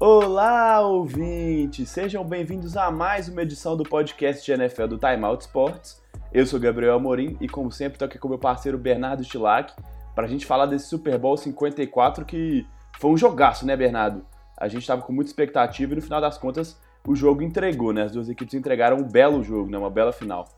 [0.00, 1.90] Olá, ouvintes!
[1.90, 6.00] Sejam bem-vindos a mais uma edição do podcast de NFL do Time Out Sports.
[6.32, 9.72] Eu sou Gabriel Amorim e, como sempre, estou aqui com meu parceiro Bernardo Stilac
[10.14, 12.66] para a gente falar desse Super Bowl 54 que
[12.98, 14.24] foi um jogaço, né, Bernardo?
[14.56, 18.02] A gente estava com muita expectativa e, no final das contas, o jogo entregou, né?
[18.02, 19.78] As duas equipes entregaram um belo jogo, né?
[19.78, 20.48] Uma bela final.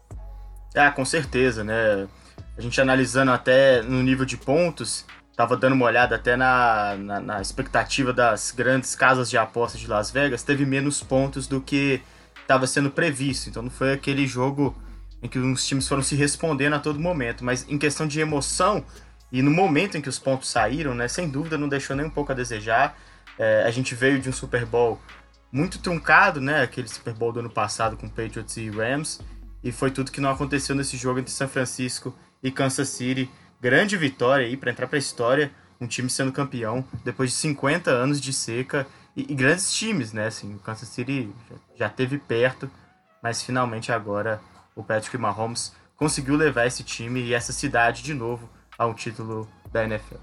[0.75, 2.09] Ah, com certeza, né?
[2.56, 5.06] A gente analisando até no nível de pontos,
[5.41, 9.87] Tava dando uma olhada até na, na, na, expectativa das grandes casas de apostas de
[9.87, 12.02] Las Vegas, teve menos pontos do que
[12.42, 13.48] estava sendo previsto.
[13.48, 14.77] Então não foi aquele jogo
[15.23, 17.45] em que os times foram se respondendo a todo momento.
[17.45, 18.84] Mas em questão de emoção,
[19.30, 22.11] e no momento em que os pontos saíram, né, sem dúvida não deixou nem um
[22.11, 22.98] pouco a desejar.
[23.39, 25.00] É, a gente veio de um Super Bowl
[25.53, 26.62] muito truncado, né?
[26.62, 29.20] Aquele Super Bowl do ano passado com Patriots e Rams.
[29.62, 33.97] E foi tudo que não aconteceu nesse jogo entre São Francisco e Kansas City grande
[33.97, 38.20] vitória aí para entrar para a história, um time sendo campeão depois de 50 anos
[38.20, 40.27] de seca e, e grandes times, né?
[40.27, 42.70] Assim, o Kansas City já, já teve perto,
[43.22, 44.41] mas finalmente agora
[44.74, 49.48] o Patrick Mahomes conseguiu levar esse time e essa cidade de novo a um título
[49.70, 50.16] da NFL.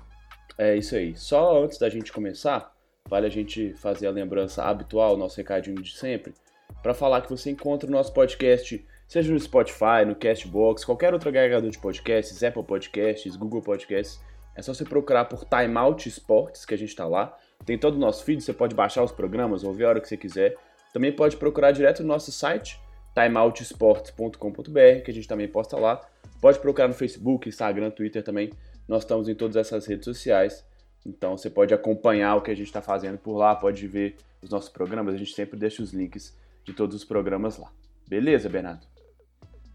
[0.57, 1.15] É isso aí.
[1.15, 2.73] Só antes da gente começar,
[3.07, 6.33] vale a gente fazer a lembrança habitual, nosso recadinho de sempre,
[6.81, 11.29] para falar que você encontra o nosso podcast seja no Spotify, no Castbox, qualquer outro
[11.29, 14.19] agregador de podcasts, Apple Podcasts, Google Podcasts.
[14.55, 17.35] É só você procurar por Timeout Sports, que a gente está lá.
[17.65, 20.17] Tem todo o nosso feed, você pode baixar os programas, ouvir a hora que você
[20.17, 20.55] quiser.
[20.91, 22.79] Também pode procurar direto no nosso site,
[23.17, 25.99] timeoutsports.com.br, que a gente também posta lá.
[26.39, 28.51] Pode procurar no Facebook, Instagram, Twitter também.
[28.87, 30.63] Nós estamos em todas essas redes sociais.
[31.03, 34.49] Então você pode acompanhar o que a gente está fazendo por lá, pode ver os
[34.49, 35.15] nossos programas.
[35.15, 37.71] A gente sempre deixa os links de todos os programas lá.
[38.07, 38.85] Beleza, Bernardo?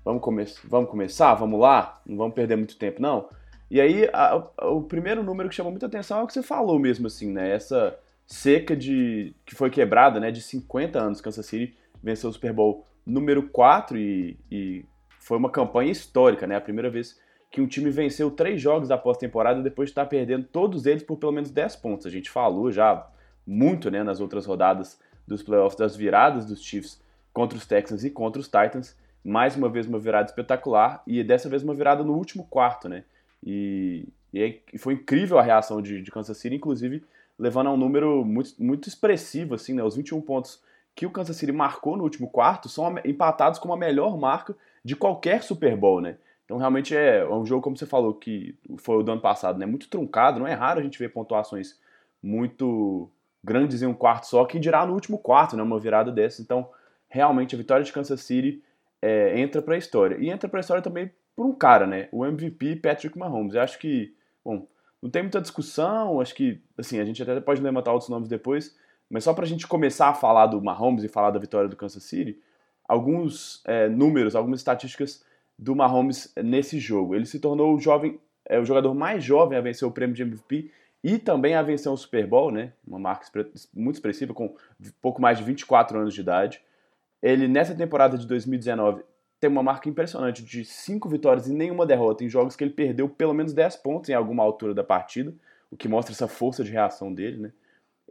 [0.05, 1.35] Vamos, come vamos começar?
[1.35, 2.01] Vamos lá?
[2.07, 3.29] Não vamos perder muito tempo, não?
[3.71, 4.37] E aí, a,
[4.67, 7.51] o primeiro número que chamou muita atenção é o que você falou mesmo, assim, né?
[7.55, 10.31] Essa seca de que foi quebrada, né?
[10.31, 11.21] De 50 anos.
[11.21, 14.85] Kansas City venceu o Super Bowl número 4 e, e
[15.19, 16.57] foi uma campanha histórica, né?
[16.57, 17.21] A primeira vez
[17.51, 21.19] que um time venceu três jogos da pós-temporada depois de estar perdendo todos eles por
[21.19, 22.07] pelo menos 10 pontos.
[22.07, 23.07] A gente falou já
[23.47, 27.01] muito, né, nas outras rodadas dos playoffs das viradas dos Chiefs
[27.33, 31.49] contra os Texans e contra os Titans mais uma vez uma virada espetacular e dessa
[31.49, 33.05] vez uma virada no último quarto, né?
[33.45, 37.05] E, e foi incrível a reação de, de, Kansas City, inclusive
[37.39, 39.83] levando a um número muito, muito expressivo, assim, né?
[39.83, 40.61] Os 21 pontos
[40.95, 44.55] que o Kansas City marcou no último quarto são empatados com a melhor marca
[44.85, 46.17] de qualquer Super Bowl, né?
[46.45, 49.65] Então realmente é um jogo, como você falou, que foi o do ano passado, né?
[49.65, 51.79] Muito truncado, não é raro a gente ver pontuações
[52.23, 53.09] muito
[53.43, 55.63] grandes em um quarto só, que dirá no último quarto, né?
[55.63, 56.43] Uma virada dessa.
[56.43, 56.69] Então,
[57.09, 58.63] realmente, a vitória de Kansas City
[59.01, 60.17] é, entra para a história.
[60.21, 62.09] E entra para a história também por um cara, né?
[62.13, 63.55] O MVP Patrick Mahomes.
[63.55, 64.15] Eu acho que,
[64.45, 64.67] bom,
[65.03, 68.77] não tem muita discussão, acho que, assim, a gente até pode levantar outros nomes depois,
[69.11, 71.77] mas só para a gente começar a falar do Mahomes e falar da vitória do
[71.77, 72.39] Kansas City,
[72.89, 75.25] alguns é, números, algumas estatísticas
[75.59, 77.15] do Mahomes nesse jogo.
[77.15, 80.23] Ele se tornou o jovem, é, o jogador mais jovem a vencer o prêmio de
[80.23, 80.71] MVP
[81.05, 82.73] e também a vencer o Super Bowl, né?
[82.87, 83.27] Uma marca
[83.75, 84.55] muito expressiva, com
[85.01, 86.63] pouco mais de 24 anos de idade.
[87.23, 89.03] Ele, nessa temporada de 2019,
[89.41, 93.09] tem uma marca impressionante de 5 vitórias e nenhuma derrota em jogos que ele perdeu
[93.09, 95.35] pelo menos 10 pontos em alguma altura da partida,
[95.71, 97.53] o que mostra essa força de reação dele, né?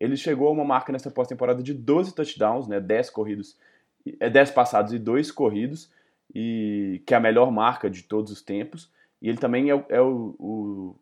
[0.02, 2.80] Ele chegou a uma marca nessa pós-temporada de 12 touchdowns, né?
[2.80, 3.56] 10 corridos,
[4.04, 5.92] 10 é, passados e 2 corridos,
[6.34, 8.92] e que é a melhor marca de todos os tempos.
[9.22, 10.96] E ele também é, é o, o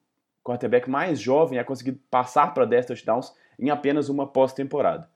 [0.43, 5.09] quarterback mais jovem a conseguir passar para 10 touchdowns em apenas uma pós-temporada.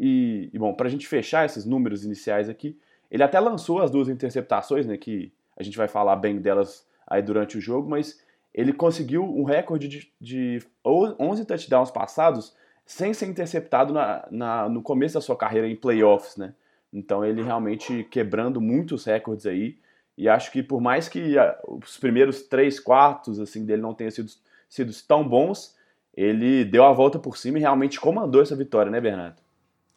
[0.00, 2.76] E, e bom, para a gente fechar esses números iniciais aqui,
[3.08, 7.22] ele até lançou as duas interceptações, né, que a gente vai falar bem delas aí
[7.22, 8.20] durante o jogo, mas
[8.52, 12.56] ele conseguiu um recorde de, de 11 touchdowns passados
[12.88, 16.54] sem ser interceptado na, na, no começo da sua carreira em playoffs, né?
[16.90, 19.76] Então ele realmente quebrando muitos recordes aí.
[20.16, 21.36] E acho que por mais que
[21.66, 24.30] os primeiros três quartos assim dele não tenham sido,
[24.70, 25.76] sido tão bons,
[26.14, 29.36] ele deu a volta por cima e realmente comandou essa vitória, né, Bernardo?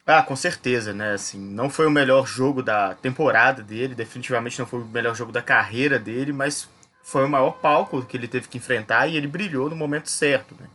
[0.04, 1.14] Ah, com certeza, né?
[1.14, 5.32] Assim, não foi o melhor jogo da temporada dele, definitivamente não foi o melhor jogo
[5.32, 6.68] da carreira dele, mas
[7.02, 10.54] foi o maior palco que ele teve que enfrentar e ele brilhou no momento certo,
[10.60, 10.68] né?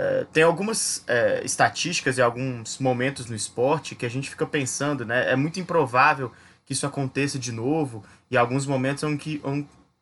[0.00, 5.04] É, tem algumas é, estatísticas e alguns momentos no esporte que a gente fica pensando,
[5.04, 5.28] né?
[5.28, 6.30] É muito improvável
[6.64, 9.42] que isso aconteça de novo e alguns momentos onde,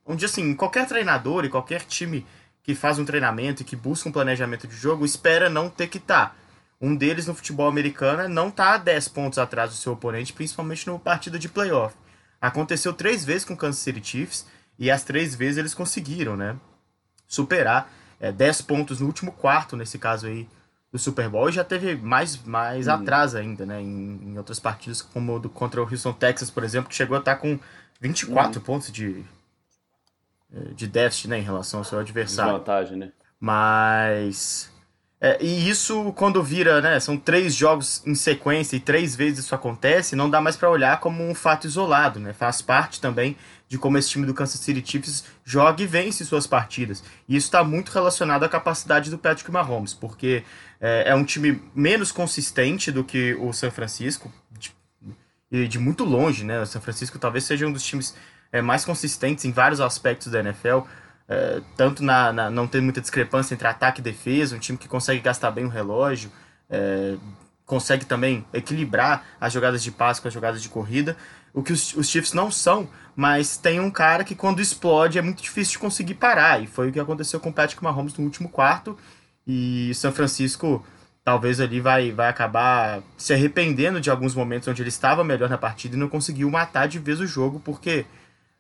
[0.05, 2.27] onde, assim, qualquer treinador e qualquer time
[2.63, 5.97] que faz um treinamento e que busca um planejamento de jogo espera não ter que
[5.97, 6.27] estar.
[6.27, 6.37] Tá.
[6.79, 10.87] Um deles no futebol americano é não tá 10 pontos atrás do seu oponente, principalmente
[10.87, 11.97] no partido de playoff.
[12.39, 14.47] Aconteceu três vezes com o Kansas City Chiefs
[14.79, 16.55] e as três vezes eles conseguiram, né?
[17.27, 17.91] Superar
[18.21, 20.49] é, 10 pontos no último quarto, nesse caso aí,
[20.93, 21.49] do Super Bowl.
[21.49, 22.93] E já teve mais, mais hum.
[22.93, 23.81] atrás ainda, né?
[23.81, 27.21] Em, em outras partidas, como do, contra o Houston Texas, por exemplo, que chegou a
[27.21, 27.59] estar com
[28.01, 28.63] 24 hum.
[28.63, 29.25] pontos de,
[30.55, 31.39] é, de déficit, né?
[31.39, 32.53] Em relação ao seu adversário.
[32.53, 33.13] Desvantagem, né?
[33.39, 34.71] Mas
[35.21, 37.01] é, e isso, quando vira, né?
[37.01, 41.01] São três jogos em sequência e três vezes isso acontece, não dá mais para olhar
[41.01, 42.33] como um fato isolado, né?
[42.33, 43.37] Faz parte também
[43.69, 47.03] de como esse time do Kansas City Chiefs joga e vence suas partidas.
[47.29, 50.45] E isso está muito relacionado à capacidade do Patrick Mahomes, porque
[50.81, 54.33] é, é, um time menos consistente do que o San Francisco,
[55.51, 56.61] e de, de, muito longe, né?
[56.61, 58.15] O San Francisco talvez seja um dos times
[58.53, 60.81] é, mais consistentes em vários aspectos da NFL.
[61.29, 64.87] É, tanto na, na, não ter muita discrepância entre ataque e defesa, um time que
[64.87, 66.31] consegue gastar bem o relógio,
[66.71, 67.17] é,
[67.67, 71.17] consegue também equilibrar as jogadas de passe com as jogadas de corrida,
[71.53, 75.23] o que os, os Chiefs não são, mas tem um cara que quando explode é
[75.23, 78.25] muito difícil de conseguir parar, e foi o que aconteceu com o Patrick Mahomes no
[78.25, 78.97] último quarto,
[79.47, 80.85] e São Francisco
[81.25, 85.59] talvez ali vai, vai acabar se arrependendo de alguns momentos onde ele estava melhor na
[85.59, 88.07] partida e não conseguiu matar de vez o jogo, porque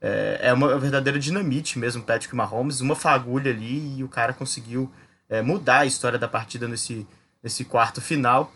[0.00, 4.90] é, é uma verdadeira dinamite mesmo, Patrick Mahomes, uma fagulha ali e o cara conseguiu
[5.28, 7.06] é, mudar a história da partida nesse,
[7.40, 8.52] nesse quarto final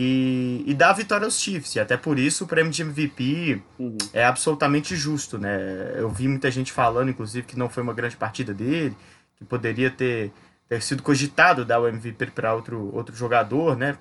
[0.00, 1.74] e, e dar a vitória aos Chiefs.
[1.74, 3.98] E até por isso o prêmio de MVP uhum.
[4.12, 5.58] é absolutamente justo, né?
[5.96, 8.96] Eu vi muita gente falando, inclusive, que não foi uma grande partida dele,
[9.34, 10.30] que poderia ter,
[10.68, 13.98] ter sido cogitado dar o MVP para outro, outro jogador, né?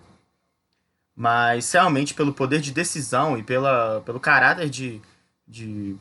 [1.15, 5.01] Mas realmente pelo poder de decisão e pela, pelo caráter de,
[5.47, 5.97] de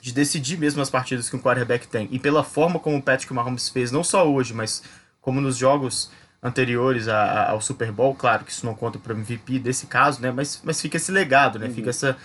[0.00, 2.08] de decidir mesmo as partidas que um quarterback tem.
[2.10, 4.82] E pela forma como o Patrick Mahomes fez, não só hoje, mas
[5.18, 6.10] como nos jogos
[6.44, 10.20] anteriores a, a, ao Super Bowl, claro que isso não conta para MVP desse caso,
[10.20, 10.30] né?
[10.30, 11.66] Mas, mas fica esse legado, né?
[11.66, 11.72] Uhum.
[11.72, 12.18] Fica essa,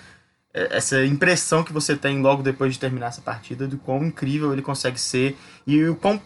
[0.54, 4.52] é, essa impressão que você tem logo depois de terminar essa partida do quão incrível
[4.52, 6.22] ele consegue ser e o quão,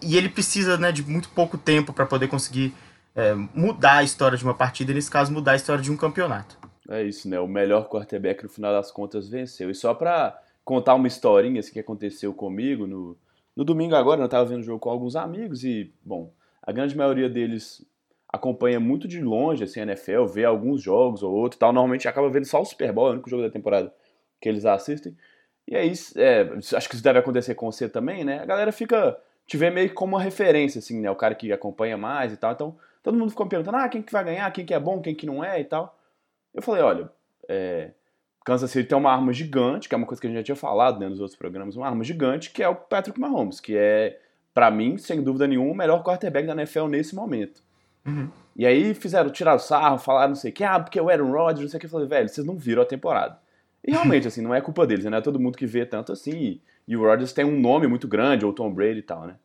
[0.00, 2.72] e ele precisa né, de muito pouco tempo para poder conseguir
[3.14, 5.96] é, mudar a história de uma partida e nesse caso mudar a história de um
[5.96, 6.56] campeonato.
[6.88, 7.40] É isso, né?
[7.40, 9.68] O melhor quarterback no final das contas venceu.
[9.68, 13.16] E só para contar uma historinha assim, que aconteceu comigo no,
[13.56, 16.32] no domingo agora, eu estava vendo o jogo com alguns amigos e, bom,
[16.62, 17.84] a grande maioria deles
[18.28, 21.72] acompanha muito de longe assim, a NFL, vê alguns jogos ou outro tal.
[21.72, 23.92] Normalmente acaba vendo só o Super Bowl, é o único jogo da temporada
[24.40, 25.16] que eles assistem.
[25.68, 28.40] E aí, é, acho que isso deve acontecer com você também, né?
[28.40, 29.16] A galera fica
[29.46, 31.10] te vê meio como uma referência, assim, né?
[31.10, 32.52] O cara que acompanha mais e tal.
[32.52, 35.14] Então, todo mundo ficou perguntando, ah, quem que vai ganhar, quem que é bom, quem
[35.14, 35.96] que não é e tal.
[36.54, 37.10] Eu falei, olha,
[37.48, 37.90] é,
[38.44, 40.56] Kansas City tem uma arma gigante, que é uma coisa que a gente já tinha
[40.56, 44.20] falado né, nos outros programas, uma arma gigante, que é o Patrick Mahomes, que é,
[44.54, 47.62] para mim, sem dúvida nenhuma, o melhor quarterback da NFL nesse momento.
[48.06, 48.28] Uhum.
[48.54, 51.30] E aí fizeram, tirar o sarro, falaram não sei o que, ah, porque o Aaron
[51.30, 53.38] Rodgers, não sei o que, eu falei, velho, vocês não viram a temporada.
[53.84, 55.10] E realmente, assim, não é culpa deles, né?
[55.10, 58.06] Não é todo mundo que vê tanto assim, e, o Rodgers tem um nome muito
[58.06, 59.36] grande, ou Tom Brady e tal, né?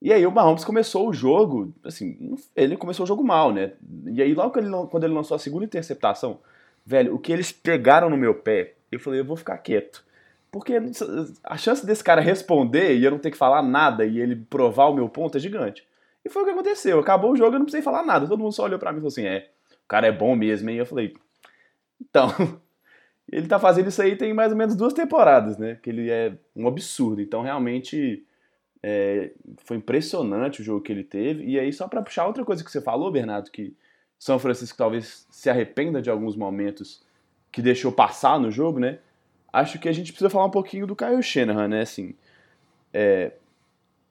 [0.00, 3.72] E aí o Mahomes começou o jogo, assim, ele começou o jogo mal, né?
[4.06, 6.40] E aí logo ele, quando ele lançou a segunda interceptação,
[6.84, 10.04] Velho, o que eles pegaram no meu pé, eu falei, eu vou ficar quieto.
[10.52, 10.74] Porque
[11.42, 14.84] a chance desse cara responder e eu não ter que falar nada e ele provar
[14.84, 15.82] o meu ponto é gigante.
[16.22, 17.00] E foi o que aconteceu.
[17.00, 18.28] Acabou o jogo, eu não precisei falar nada.
[18.28, 19.48] Todo mundo só olhou pra mim e falou assim: é,
[19.82, 20.76] o cara é bom mesmo, hein?
[20.76, 21.14] Eu falei,
[21.98, 22.28] então,
[23.32, 25.78] ele tá fazendo isso aí tem mais ou menos duas temporadas, né?
[25.82, 27.22] Que ele é um absurdo.
[27.22, 28.22] Então, realmente,
[28.82, 29.32] é,
[29.64, 31.46] foi impressionante o jogo que ele teve.
[31.46, 33.74] E aí, só para puxar outra coisa que você falou, Bernardo, que
[34.18, 37.02] são Francisco talvez se arrependa de alguns momentos
[37.50, 38.98] que deixou passar no jogo, né?
[39.52, 41.82] Acho que a gente precisa falar um pouquinho do Kyle Shanahan, né?
[41.82, 42.14] Assim,
[42.92, 43.32] é,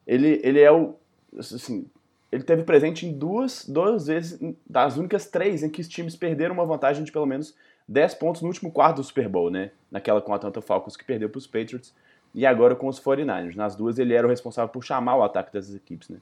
[0.06, 0.96] ele, ele é o.
[1.38, 1.88] Assim,
[2.32, 6.54] ele teve presente em duas, duas vezes, das únicas três em que os times perderam
[6.54, 7.56] uma vantagem de pelo menos
[7.88, 9.72] 10 pontos no último quarto do Super Bowl, né?
[9.90, 11.94] Naquela com a Atlanta Falcons que perdeu para os Patriots
[12.34, 13.56] e agora com os 49ers.
[13.56, 16.18] Nas duas ele era o responsável por chamar o ataque dessas equipes, né?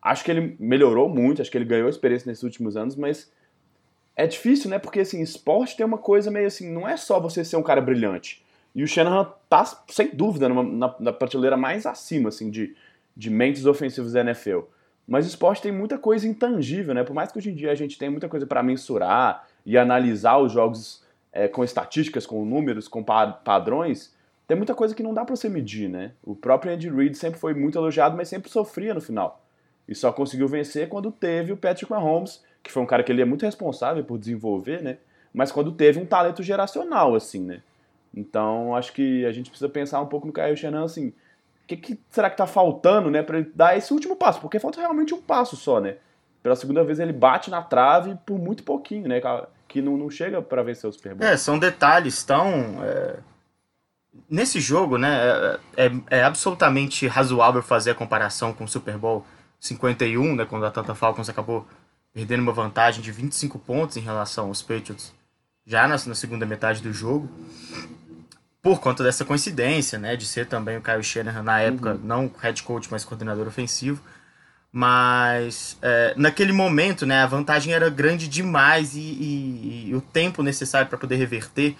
[0.00, 3.30] Acho que ele melhorou muito, acho que ele ganhou experiência nesses últimos anos, mas
[4.16, 4.78] é difícil, né?
[4.80, 7.80] Porque assim, esporte tem uma coisa meio assim, não é só você ser um cara
[7.80, 8.44] brilhante.
[8.74, 12.74] E o Shanahan tá, sem dúvida, numa, na, na prateleira mais acima, assim, de,
[13.16, 14.60] de mentes ofensivas da NFL.
[15.06, 17.02] Mas o esporte tem muita coisa intangível, né?
[17.02, 20.38] Por mais que hoje em dia a gente tenha muita coisa para mensurar e analisar
[20.38, 21.02] os jogos
[21.32, 24.14] é, com estatísticas, com números, com padrões,
[24.46, 26.12] tem muita coisa que não dá para você medir, né?
[26.22, 29.42] O próprio Andy Reid sempre foi muito elogiado, mas sempre sofria no final
[29.86, 33.22] e só conseguiu vencer quando teve o Patrick Mahomes, que foi um cara que ele
[33.22, 34.98] é muito responsável por desenvolver, né?
[35.34, 37.62] Mas quando teve um talento geracional, assim, né?
[38.14, 41.76] Então, acho que a gente precisa pensar um pouco no Kyle Shanahan, assim, O que,
[41.76, 44.40] que, será que tá faltando, né, para ele dar esse último passo?
[44.40, 45.96] Porque falta realmente um passo só, né?
[46.42, 49.20] Pela segunda vez ele bate na trave por muito pouquinho, né?
[49.68, 51.26] Que não, não chega para vencer o Super Bowl.
[51.26, 52.82] É, são detalhes tão.
[52.82, 53.16] É...
[54.28, 59.24] Nesse jogo, né, é, é, é, absolutamente razoável fazer a comparação com o Super Bowl
[59.58, 61.66] 51, né, quando a Atlanta Falcons acabou
[62.12, 65.14] perdendo uma vantagem de 25 pontos em relação aos Patriots
[65.64, 67.28] já na, na segunda metade do jogo
[68.62, 72.00] por conta dessa coincidência, né, de ser também o Kyle Shanahan na época, uhum.
[72.04, 74.00] não head coach, mas coordenador ofensivo.
[74.70, 80.42] Mas é, naquele momento, né, a vantagem era grande demais e, e, e o tempo
[80.42, 81.76] necessário para poder reverter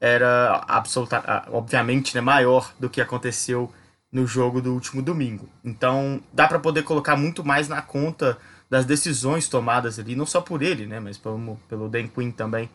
[0.00, 3.72] era absoluta, obviamente, né, maior do que aconteceu
[4.12, 5.48] no jogo do último domingo.
[5.64, 8.36] Então, dá para poder colocar muito mais na conta
[8.68, 12.68] das decisões tomadas ali, não só por ele, né, mas pelo, pelo Dan Quinn também,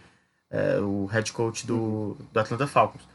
[0.49, 3.07] é, o head coach do, do Atlanta Falcons.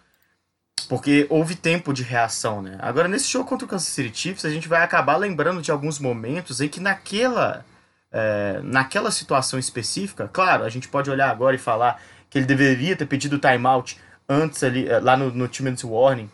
[0.89, 2.77] Porque houve tempo de reação, né?
[2.81, 5.99] Agora, nesse jogo contra o Kansas City Chiefs, a gente vai acabar lembrando de alguns
[5.99, 7.65] momentos em que naquela,
[8.13, 12.95] é, naquela situação específica, claro, a gente pode olhar agora e falar que ele deveria
[12.97, 13.99] ter pedido timeout
[14.29, 16.31] antes ali, é, lá no, no two warning,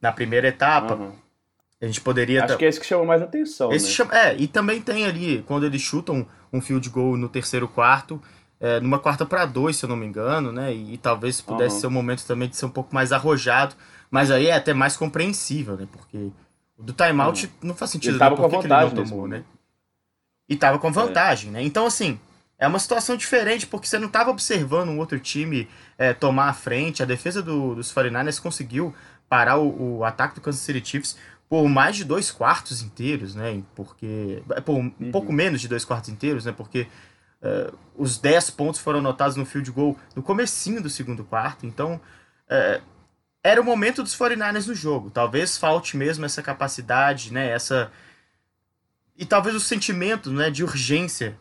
[0.00, 0.94] na primeira etapa.
[0.94, 1.12] Uhum.
[1.78, 2.44] A gente poderia...
[2.44, 3.92] Acho que é esse que chama mais atenção, esse né?
[3.92, 8.22] chama, É, e também tem ali, quando eles chutam um field goal no terceiro quarto,
[8.60, 10.74] é, numa quarta para dois, se eu não me engano, né?
[10.74, 11.80] E, e talvez pudesse uhum.
[11.80, 13.74] ser o momento também de ser um pouco mais arrojado,
[14.10, 15.86] mas aí é até mais compreensível, né?
[15.90, 16.30] Porque
[16.76, 17.68] o do timeout uhum.
[17.68, 18.12] não faz sentido.
[18.12, 18.40] Ele tava né?
[18.40, 19.44] com a vantagem ele tomou, né?
[20.48, 21.52] E tava com vantagem, é.
[21.54, 21.62] né?
[21.62, 22.18] Então, assim,
[22.58, 26.54] é uma situação diferente, porque você não estava observando um outro time é, tomar a
[26.54, 27.02] frente.
[27.02, 28.94] A defesa do, dos 49ers conseguiu
[29.28, 31.16] parar o, o, ataque do Kansas City Chiefs
[31.48, 33.62] por mais de dois quartos inteiros, né?
[33.74, 34.42] Porque.
[34.64, 35.10] Por um uhum.
[35.10, 36.52] pouco menos de dois quartos inteiros, né?
[36.52, 36.86] Porque
[37.42, 42.00] Uh, os 10 pontos foram anotados no field goal no comecinho do segundo quarto, então
[42.50, 42.82] uh,
[43.42, 45.10] era o momento dos 49ers no jogo.
[45.10, 47.90] Talvez falte mesmo essa capacidade, né, essa
[49.18, 51.38] e talvez o sentimento, né, de urgência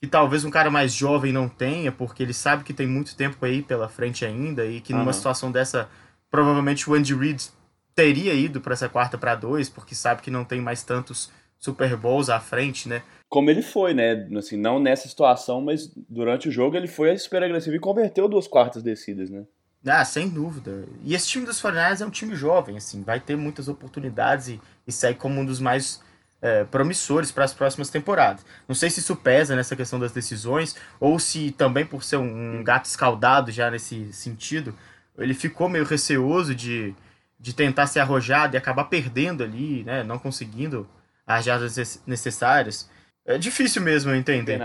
[0.00, 3.44] que talvez um cara mais jovem não tenha, porque ele sabe que tem muito tempo
[3.44, 5.88] aí pela frente ainda e que numa situação dessa
[6.30, 7.50] provavelmente o Andy Reid
[7.94, 11.96] teria ido para essa quarta para dois, porque sabe que não tem mais tantos Super
[11.96, 13.02] Bowls à frente, né?
[13.28, 14.28] Como ele foi, né?
[14.36, 18.46] Assim, não nessa situação, mas durante o jogo ele foi super agressivo e converteu duas
[18.46, 19.44] quartas descidas, né?
[19.84, 20.84] Ah, sem dúvida.
[21.04, 24.60] E esse time dos 49 é um time jovem, assim, vai ter muitas oportunidades e,
[24.86, 26.02] e segue como um dos mais
[26.42, 28.44] é, promissores para as próximas temporadas.
[28.66, 32.58] Não sei se isso pesa nessa questão das decisões, ou se também por ser um,
[32.58, 34.74] um gato escaldado já nesse sentido,
[35.18, 36.94] ele ficou meio receoso de,
[37.38, 40.02] de tentar ser arrojado e acabar perdendo ali, né?
[40.02, 40.88] Não conseguindo
[41.26, 42.88] as jardas necessárias.
[43.24, 44.56] É difícil mesmo entender.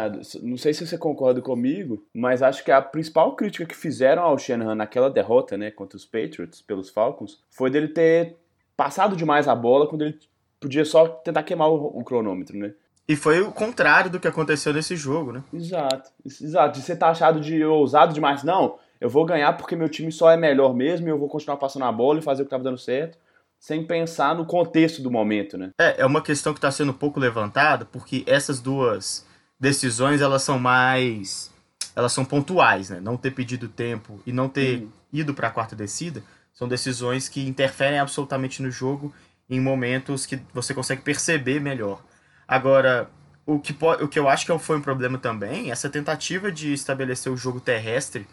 [0.43, 4.37] Não sei se você concorda comigo, mas acho que a principal crítica que fizeram ao
[4.37, 8.37] Shanahan naquela derrota, né, contra os Patriots, pelos Falcons, foi dele ter
[8.77, 10.19] passado demais a bola quando ele
[10.59, 12.71] podia só tentar queimar o, o cronômetro, né?
[13.07, 15.43] E foi o contrário do que aconteceu nesse jogo, né?
[15.51, 16.79] Exato, exato.
[16.79, 20.11] De você estar tá achado de ousado demais, não, eu vou ganhar porque meu time
[20.11, 22.49] só é melhor mesmo e eu vou continuar passando a bola e fazer o que
[22.49, 23.17] estava dando certo
[23.61, 25.69] sem pensar no contexto do momento, né?
[25.79, 29.23] É, é uma questão que está sendo um pouco levantada, porque essas duas
[29.59, 31.51] decisões, elas são mais...
[31.95, 32.99] Elas são pontuais, né?
[32.99, 34.89] Não ter pedido tempo e não ter uhum.
[35.13, 39.13] ido para a quarta descida são decisões que interferem absolutamente no jogo
[39.47, 42.01] em momentos que você consegue perceber melhor.
[42.47, 43.11] Agora,
[43.45, 47.31] o que, o que eu acho que foi um problema também, essa tentativa de estabelecer
[47.31, 48.25] o jogo terrestre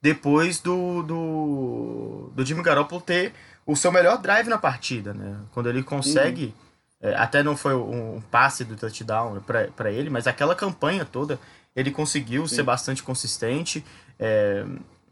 [0.00, 3.32] depois do, do, do Jimmy Garoppolo ter
[3.68, 5.36] o seu melhor drive na partida, né?
[5.52, 6.46] Quando ele consegue.
[6.46, 6.68] Uhum.
[7.00, 9.40] É, até não foi um, um passe do touchdown
[9.76, 11.38] para ele, mas aquela campanha toda
[11.76, 12.56] ele conseguiu Sim.
[12.56, 13.84] ser bastante consistente.
[14.18, 14.64] É,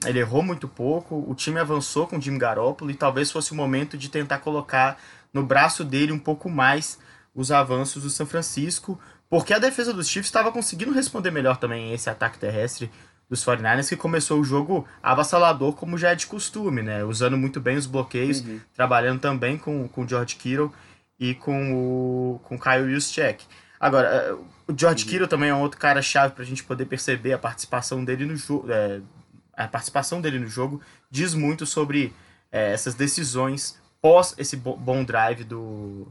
[0.05, 1.25] ele errou muito pouco.
[1.29, 4.99] O time avançou com o Jim Garoppolo e talvez fosse o momento de tentar colocar
[5.33, 6.99] no braço dele um pouco mais
[7.35, 8.99] os avanços do São Francisco,
[9.29, 12.91] porque a defesa dos Chiefs estava conseguindo responder melhor também esse ataque terrestre
[13.29, 17.05] dos 49ers, que começou o jogo avassalador, como já é de costume, né?
[17.05, 18.61] Usando muito bem os bloqueios, uhum.
[18.75, 20.73] trabalhando também com, com o George Kittle
[21.19, 23.45] e com o com Kyle Juszczyk.
[23.81, 24.33] Agora, eh,
[24.69, 25.11] o George uhum.
[25.11, 28.25] Kittle também é um outro cara chave para a gente poder perceber a participação dele
[28.25, 28.71] no jogo.
[28.71, 29.01] É,
[29.55, 30.81] a participação dele no jogo
[31.11, 32.13] diz muito sobre
[32.53, 36.07] é, essas decisões pós esse bom drive do,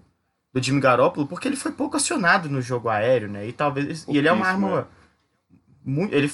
[0.53, 3.47] do Jimmy Garoppolo, porque ele foi pouco acionado no jogo aéreo, né?
[3.47, 4.85] E talvez e ele é uma arma né?
[5.83, 6.29] muito, ele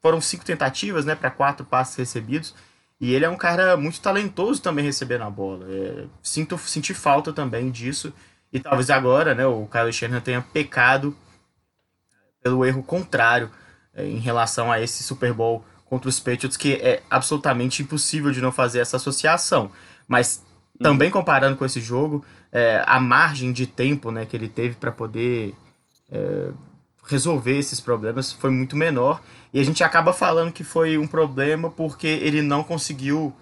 [0.00, 2.54] foram cinco tentativas, né, para quatro passes recebidos.
[3.00, 5.66] E ele é um cara muito talentoso também recebendo a bola.
[5.70, 8.12] É, sinto senti falta também disso.
[8.52, 11.16] E talvez agora, né, o Kyle Shanahan tenha pecado
[12.42, 13.50] pelo erro contrário
[13.94, 18.40] é, em relação a esse Super Bowl contra os Patriots, que é absolutamente impossível de
[18.40, 19.70] não fazer essa associação.
[20.06, 20.44] Mas
[20.80, 24.92] também comparando com esse jogo, é, a margem de tempo né, que ele teve para
[24.92, 25.54] poder
[26.10, 26.50] é,
[27.06, 29.20] resolver esses problemas foi muito menor.
[29.52, 33.34] E a gente acaba falando que foi um problema porque ele não conseguiu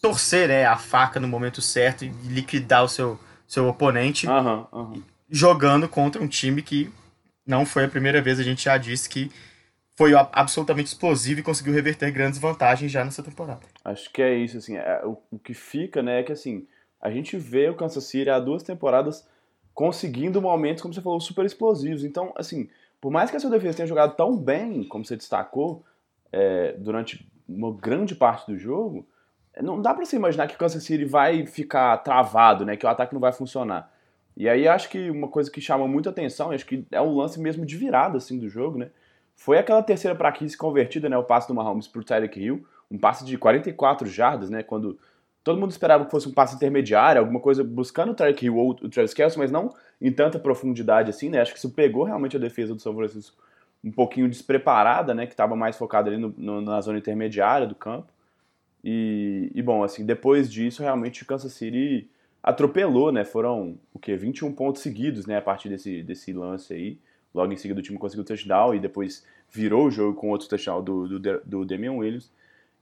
[0.00, 5.02] torcer né, a faca no momento certo e liquidar o seu, seu oponente uhum, uhum.
[5.30, 6.92] jogando contra um time que
[7.46, 9.30] não foi a primeira vez, a gente já disse que
[9.96, 13.60] foi absolutamente explosivo e conseguiu reverter grandes vantagens já nessa temporada.
[13.84, 16.66] Acho que é isso, assim, é, o, o, que fica, né, é que assim,
[17.00, 19.26] a gente vê o Kansas City há duas temporadas
[19.72, 22.04] conseguindo momentos, como você falou, super explosivos.
[22.04, 22.68] Então, assim,
[23.04, 25.84] por mais que a sua defesa tenha jogado tão bem, como você destacou,
[26.32, 29.06] é, durante uma grande parte do jogo,
[29.60, 32.78] não dá para você imaginar que o Kansas City vai ficar travado, né?
[32.78, 33.92] Que o ataque não vai funcionar.
[34.34, 37.38] E aí acho que uma coisa que chama muita atenção, acho que é o lance
[37.38, 38.88] mesmo de virada assim do jogo, né?
[39.36, 41.18] Foi aquela terceira para 15 convertida, né?
[41.18, 44.62] O passe do Mahomes pro Tyreek Hill, um passe de 44 jardas, né?
[44.62, 44.98] Quando
[45.42, 48.70] todo mundo esperava que fosse um passe intermediário, alguma coisa buscando o Tyreek Hill ou
[48.70, 51.40] o Travis Kelce, mas não em tanta profundidade assim, né?
[51.40, 53.36] Acho que isso pegou realmente a defesa do São Francisco
[53.84, 55.26] um pouquinho despreparada, né?
[55.26, 58.10] Que estava mais focada ali no, no, na zona intermediária do campo.
[58.82, 62.08] E, e, bom, assim, depois disso, realmente o Kansas City
[62.42, 63.24] atropelou, né?
[63.24, 64.16] Foram, o quê?
[64.16, 65.36] 21 pontos seguidos, né?
[65.36, 66.98] A partir desse, desse lance aí.
[67.34, 70.48] Logo em seguida o time conseguiu o touchdown e depois virou o jogo com outro
[70.48, 72.30] touchdown do, do, do Damian Williams.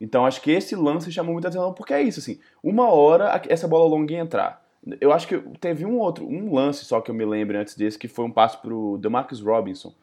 [0.01, 2.39] Então acho que esse lance chamou muita atenção porque é isso, assim.
[2.63, 4.62] Uma hora essa bola longa ia entrar.
[5.01, 7.99] Eu acho que teve um outro, um lance só que eu me lembro antes desse,
[7.99, 9.95] que foi um passe pro DeMarcus Robinson,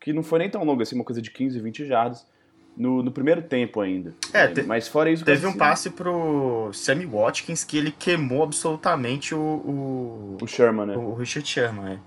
[0.00, 2.26] que não foi nem tão longo assim, uma coisa de 15, 20 jardas
[2.76, 4.14] no, no primeiro tempo ainda.
[4.32, 5.24] É, te, mas fora isso.
[5.24, 9.38] Teve um assim, passe pro Sammy Watkins que ele queimou absolutamente o.
[9.40, 10.96] O, o Sherman, né?
[10.96, 11.98] O, Richard Sherman, é.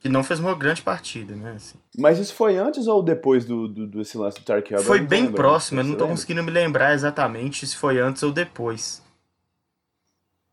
[0.00, 1.54] Que não fez uma grande partida, né?
[1.56, 1.78] Assim.
[1.98, 4.78] Mas isso foi antes ou depois do, do, desse lance do Tark Hill?
[4.78, 6.16] Foi bem próximo, eu não tô lembra?
[6.16, 9.02] conseguindo me lembrar exatamente se foi antes ou depois.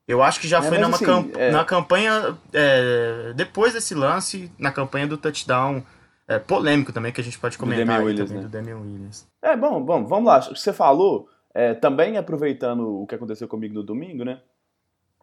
[0.07, 1.51] Eu acho que já é, foi numa assim, camp é...
[1.51, 2.37] na campanha.
[2.53, 5.83] É, depois desse lance, na campanha do touchdown
[6.27, 8.49] é, polêmico também, que a gente pode comentar do Damian Williams, também, né?
[8.49, 9.27] do Damian Williams.
[9.41, 10.39] É, bom, bom, vamos lá.
[10.39, 14.39] O que você falou, é, também aproveitando o que aconteceu comigo no domingo, né?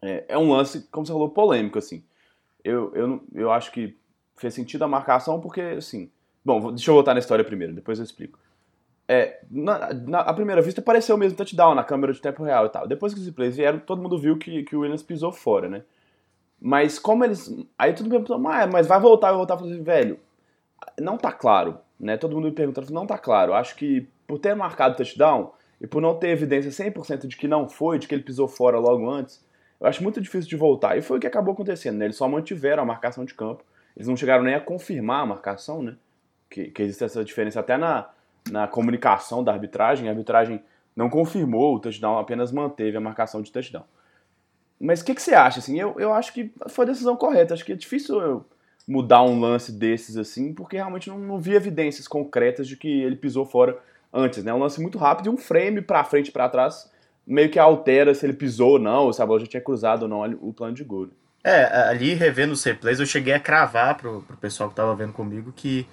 [0.03, 2.05] É, é, um lance, como você falou, polêmico, assim.
[2.63, 3.97] Eu, eu, eu acho que
[4.37, 6.11] fez sentido a marcação porque, assim...
[6.45, 8.39] Bom, deixa eu voltar na história primeiro, depois eu explico.
[9.07, 12.69] É, na, na à primeira vista pareceu mesmo touchdown na câmera de tempo real e
[12.71, 12.89] tal.
[12.89, 15.83] Depois que os replays vieram, todo mundo viu que, que o Williams pisou fora, né?
[16.61, 17.55] Mas como eles.
[17.79, 19.55] Aí todo mundo pensou, ah, mas vai voltar, vai voltar.
[19.55, 20.19] Eu falei, velho,
[20.99, 22.17] não tá claro, né?
[22.17, 23.53] Todo mundo me perguntando, não tá claro.
[23.53, 27.69] Acho que por ter marcado touchdown e por não ter evidência 100% de que não
[27.69, 29.45] foi, de que ele pisou fora logo antes,
[29.79, 30.97] eu acho muito difícil de voltar.
[30.97, 32.07] E foi o que acabou acontecendo, né?
[32.07, 33.63] Eles só mantiveram a marcação de campo.
[33.95, 35.97] Eles não chegaram nem a confirmar a marcação, né?
[36.49, 38.09] Que, que existe essa diferença até na,
[38.51, 40.09] na comunicação da arbitragem.
[40.09, 40.63] A arbitragem
[40.95, 43.85] não confirmou o touchdown, apenas manteve a marcação de touchdown.
[44.81, 45.61] Mas o que, que, você acha?
[45.61, 47.55] Assim, eu, eu acho que foi a decisão correta.
[47.55, 48.45] Acho que é difícil eu
[48.87, 53.17] mudar um lance desses assim, porque realmente não, não vi evidências concretas de que ele
[53.17, 53.79] pisou fora
[54.13, 54.53] antes, né?
[54.53, 56.93] Um lance muito rápido e um frame para frente e para trás
[57.27, 60.09] meio que altera se ele pisou ou não, se a bola já tinha cruzado ou
[60.09, 61.09] não o plano de gol.
[61.43, 65.13] É, ali revendo os replays, eu cheguei a cravar pro, pro pessoal que tava vendo
[65.13, 65.87] comigo que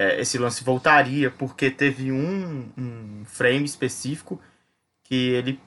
[0.00, 4.40] é, esse lance voltaria, porque teve um, um frame específico
[5.04, 5.60] que ele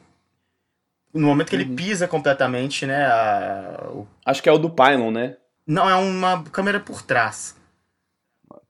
[1.14, 1.76] no momento que ele uhum.
[1.76, 3.06] pisa completamente, né?
[3.06, 4.08] A, o...
[4.26, 5.38] Acho que é o do Pylon, né?
[5.68, 7.56] Não, é uma câmera por trás.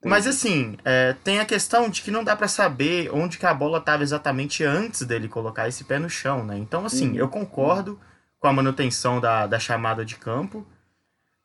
[0.04, 3.54] Mas assim, é, tem a questão de que não dá para saber onde que a
[3.54, 6.58] bola estava exatamente antes dele colocar esse pé no chão, né?
[6.58, 7.16] Então, assim, uhum.
[7.16, 7.98] eu concordo
[8.38, 10.66] com a manutenção da, da chamada de campo,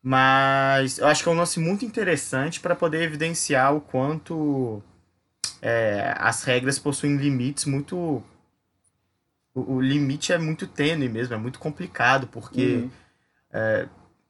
[0.02, 4.82] mas eu acho que é um lance muito interessante para poder evidenciar o quanto
[5.62, 8.24] é, as regras possuem limites muito.
[9.54, 12.92] O, o, limite é muito tênue mesmo, é muito complicado, porque uhum.
[13.52, 13.88] é,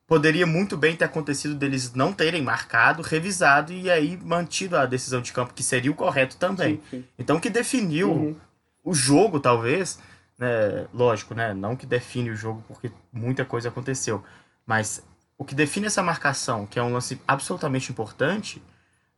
[0.07, 5.21] poderia muito bem ter acontecido deles não terem marcado, revisado e aí mantido a decisão
[5.21, 6.77] de campo, que seria o correto também.
[6.89, 7.05] Sim, sim.
[7.17, 8.35] Então, o que definiu uhum.
[8.83, 9.99] o jogo, talvez,
[10.37, 14.23] né, lógico, né, não que define o jogo porque muita coisa aconteceu,
[14.65, 15.03] mas
[15.39, 18.61] o que define essa marcação, que é um lance absolutamente importante,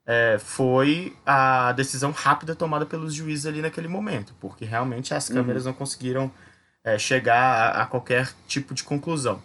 [0.05, 5.65] é, foi a decisão rápida tomada pelos juízes ali naquele momento, porque realmente as câmeras
[5.65, 5.71] uhum.
[5.71, 6.31] não conseguiram
[6.83, 9.41] é, chegar a, a qualquer tipo de conclusão.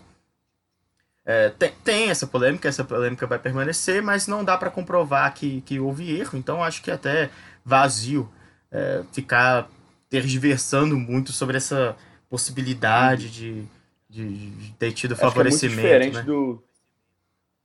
[1.25, 5.63] É, tem, tem, essa polêmica, essa polêmica vai permanecer, mas não dá para comprovar que,
[5.63, 7.31] que houve erro, então acho que é até
[7.65, 8.31] vazio
[8.71, 9.67] é, ficar
[10.11, 11.97] tergiversando muito sobre essa
[12.29, 13.65] possibilidade de,
[14.11, 15.81] de, de ter tido acho favorecimento.
[15.81, 16.23] é muito diferente né?
[16.23, 16.66] do,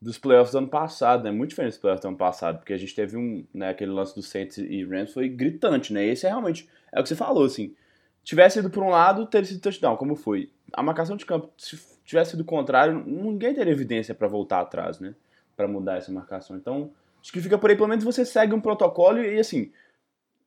[0.01, 1.31] dos playoffs do ano passado, né?
[1.31, 4.15] Muito diferente dos playoffs do ano passado, porque a gente teve um, né, aquele lance
[4.15, 6.05] do Saints e Rams foi gritante, né?
[6.05, 7.75] Esse é realmente, é o que você falou, assim,
[8.23, 10.49] tivesse ido por um lado, teria sido touchdown, como foi.
[10.73, 14.99] A marcação de campo, se tivesse sido o contrário, ninguém teria evidência para voltar atrás,
[14.99, 15.13] né?
[15.55, 16.57] Para mudar essa marcação.
[16.57, 16.89] Então,
[17.21, 19.71] acho que fica por aí, pelo menos você segue um protocolo e, assim,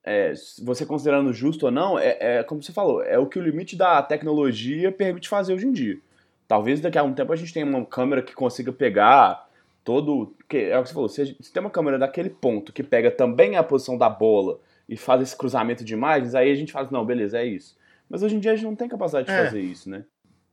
[0.03, 3.43] é, você considerando justo ou não, é, é, como você falou, é o que o
[3.43, 5.99] limite da tecnologia permite fazer hoje em dia.
[6.47, 9.49] Talvez daqui a um tempo a gente tenha uma câmera que consiga pegar
[9.83, 10.35] todo.
[10.49, 13.11] Que, é o que você falou, se, se tem uma câmera daquele ponto que pega
[13.11, 16.89] também a posição da bola e faz esse cruzamento de imagens, aí a gente fala,
[16.91, 17.77] não, beleza, é isso.
[18.09, 19.45] Mas hoje em dia a gente não tem capacidade de é.
[19.45, 20.05] fazer isso, né?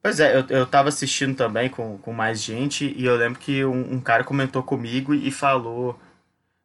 [0.01, 3.63] Pois é, eu, eu tava assistindo também com, com mais gente e eu lembro que
[3.63, 5.99] um, um cara comentou comigo e falou,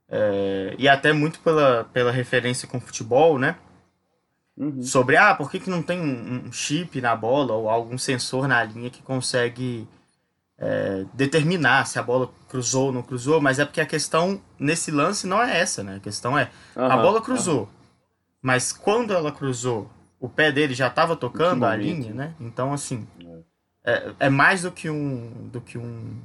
[0.08, 3.56] é, e até muito pela, pela referência com futebol, né?
[4.56, 4.82] Uhum.
[4.82, 8.48] Sobre, ah, por que, que não tem um, um chip na bola ou algum sensor
[8.48, 9.86] na linha que consegue
[10.58, 14.90] é, determinar se a bola cruzou ou não cruzou, mas é porque a questão nesse
[14.90, 15.96] lance não é essa, né?
[15.96, 17.68] A questão é, uhum, a bola cruzou, uhum.
[18.40, 22.34] mas quando ela cruzou, o pé dele já estava tocando a linha, né?
[22.40, 23.06] Então, assim,
[23.84, 23.92] é.
[23.92, 26.18] é, é, mais do que um, do que um,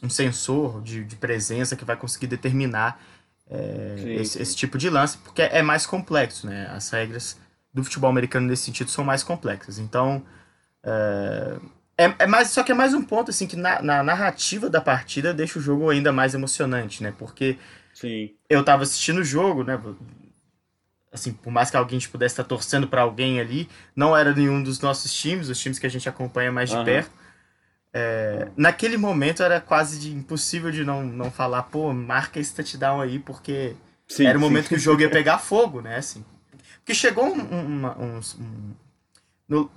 [0.00, 3.00] um sensor de, de presença que vai conseguir determinar
[3.48, 4.42] é, sim, esse, sim.
[4.42, 6.68] esse, tipo de lance, porque é mais complexo, né?
[6.72, 7.38] As regras
[7.72, 9.78] do futebol americano nesse sentido são mais complexas.
[9.78, 10.24] Então,
[10.82, 11.56] é,
[11.98, 14.80] é, é, mais, só que é mais um ponto, assim, que na, na, narrativa da
[14.80, 17.12] partida deixa o jogo ainda mais emocionante, né?
[17.18, 17.58] Porque
[17.94, 18.30] Sim.
[18.50, 19.80] eu tava assistindo o jogo, né?
[21.12, 24.80] Assim, por mais que alguém pudesse estar torcendo para alguém ali, não era nenhum dos
[24.80, 26.84] nossos times, os times que a gente acompanha mais de uhum.
[26.84, 27.10] perto.
[27.98, 33.00] É, naquele momento era quase de, impossível de não, não falar, pô, marca esse touchdown
[33.00, 33.74] aí, porque
[34.06, 34.68] sim, era o momento sim.
[34.68, 35.96] que o jogo ia pegar fogo, né?
[35.96, 36.22] Assim.
[36.76, 38.74] Porque chegou um, um, um, um
[39.48, 39.70] no,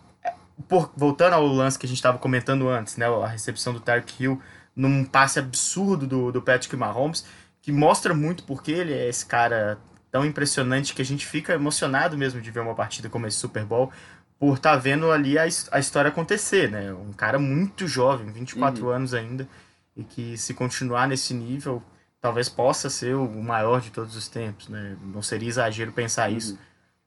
[0.68, 4.10] por, voltando ao lance que a gente estava comentando antes, né, a recepção do Tark
[4.20, 4.42] Hill
[4.76, 7.26] num passe absurdo do, do Patrick Mahomes,
[7.62, 9.78] que mostra muito porque ele é esse cara
[10.12, 13.64] tão impressionante que a gente fica emocionado mesmo de ver uma partida como esse Super
[13.64, 13.94] Bowl,
[14.40, 16.94] por estar tá vendo ali a, a história acontecer, né?
[16.94, 18.92] Um cara muito jovem, 24 uhum.
[18.92, 19.48] anos ainda,
[19.96, 21.84] e que se continuar nesse nível,
[22.22, 24.96] talvez possa ser o maior de todos os tempos, né?
[25.04, 26.38] Não seria exagero pensar uhum.
[26.38, 26.60] isso,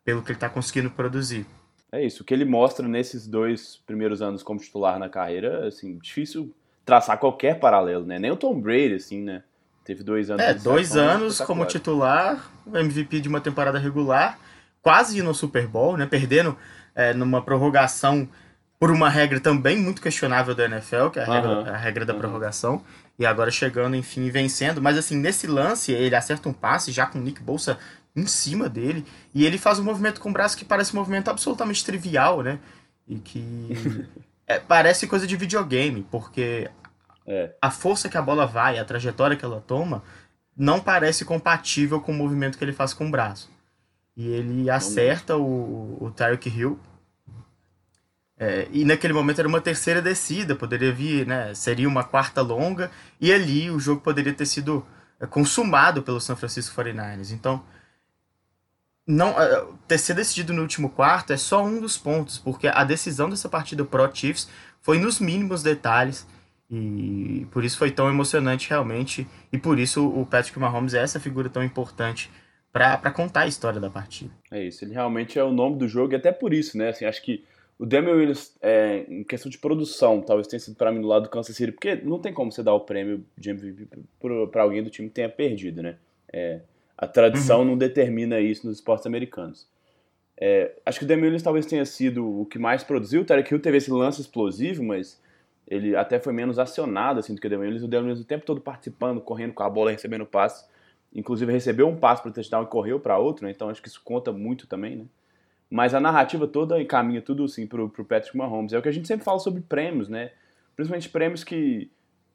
[0.04, 1.46] pelo que ele está conseguindo produzir.
[1.90, 5.98] É isso, o que ele mostra nesses dois primeiros anos como titular na carreira, assim,
[5.98, 8.18] difícil traçar qualquer paralelo, né?
[8.18, 9.42] Nem o Tom Brady, assim, né?
[9.84, 10.44] Teve dois anos.
[10.44, 14.38] É, dois anos como titular, MVP de uma temporada regular,
[14.80, 16.06] quase no Super Bowl, né?
[16.06, 16.56] Perdendo
[16.94, 18.28] é, numa prorrogação
[18.78, 22.12] por uma regra também muito questionável da NFL, que é a regra, a regra da
[22.14, 22.82] prorrogação,
[23.16, 24.82] e agora chegando, enfim, vencendo.
[24.82, 27.78] Mas assim, nesse lance, ele acerta um passe já com o Nick Bolsa
[28.16, 31.28] em cima dele, e ele faz um movimento com o braço que parece um movimento
[31.28, 32.58] absolutamente trivial, né?
[33.06, 34.08] E que
[34.48, 36.68] é, parece coisa de videogame, porque
[37.24, 37.54] é.
[37.62, 40.02] a força que a bola vai, a trajetória que ela toma,
[40.56, 43.48] não parece compatível com o movimento que ele faz com o braço.
[44.16, 46.78] E ele acerta o, o Tyreek Hill.
[48.38, 51.54] É, e naquele momento era uma terceira descida, poderia vir, né?
[51.54, 54.84] Seria uma quarta longa, e ali o jogo poderia ter sido
[55.20, 57.30] é, consumado pelo San Francisco 49ers.
[57.30, 57.62] Então,
[59.06, 62.84] não é, ter sido decidido no último quarto é só um dos pontos, porque a
[62.84, 64.48] decisão dessa partida pro Chiefs
[64.80, 66.26] foi nos mínimos detalhes
[66.70, 71.20] e por isso foi tão emocionante realmente e por isso o Patrick Mahomes é essa
[71.20, 72.30] figura tão importante
[72.72, 74.32] para contar a história da partida.
[74.50, 76.88] É isso, ele realmente é o nome do jogo e até por isso, né?
[76.88, 77.44] Assim, acho que
[77.78, 81.24] o Damian Williams, é, em questão de produção, talvez tenha sido para mim do lado
[81.24, 83.88] do Kansas City, porque não tem como você dar o prêmio de MVP
[84.50, 85.96] para alguém do time que tenha perdido, né?
[86.32, 86.60] É,
[86.96, 87.64] a tradição uhum.
[87.64, 89.66] não determina isso nos esportes americanos.
[90.40, 93.22] É, acho que o Damian Williams talvez tenha sido o que mais produziu.
[93.22, 95.20] O Tarek Hill teve esse lance explosivo, mas
[95.66, 97.84] ele até foi menos acionado assim, do que o Damian Williams.
[97.84, 100.64] O Damian Williams o tempo todo participando, correndo com a bola, recebendo passe.
[101.14, 103.50] Inclusive recebeu um passe para o touchdown e correu para outro, né?
[103.50, 104.96] então acho que isso conta muito também.
[104.96, 105.04] Né?
[105.70, 108.72] Mas a narrativa toda encaminha tudo assim, para o Patrick Mahomes.
[108.72, 110.30] É o que a gente sempre fala sobre prêmios, né?
[110.74, 111.90] principalmente prêmios que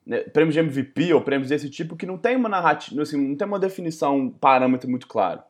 [0.06, 3.36] né, prêmios de MVP ou prêmios desse tipo que não tem uma narrativa, assim, não
[3.36, 5.42] tem uma definição, um parâmetro muito claro.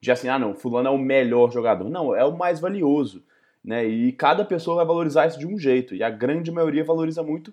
[0.00, 1.88] De assim, ah não, fulano é o melhor jogador.
[1.90, 3.22] Não, é o mais valioso.
[3.62, 3.84] Né?
[3.86, 5.94] E cada pessoa vai valorizar isso de um jeito.
[5.94, 7.52] E a grande maioria valoriza muito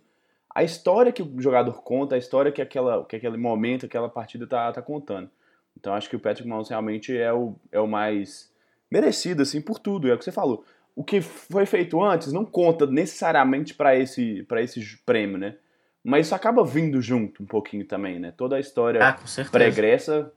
[0.54, 4.46] a história que o jogador conta, a história que, aquela, que aquele momento, aquela partida
[4.46, 5.30] tá, tá contando.
[5.78, 8.52] Então acho que o Patrick Mahomes realmente é o, é o mais
[8.90, 10.08] merecido, assim, por tudo.
[10.08, 10.64] É o que você falou.
[10.96, 15.56] O que foi feito antes não conta necessariamente para esse, esse prêmio, né?
[16.04, 18.32] Mas isso acaba vindo junto um pouquinho também, né?
[18.36, 19.18] Toda a história ah,
[19.52, 20.32] pregressa,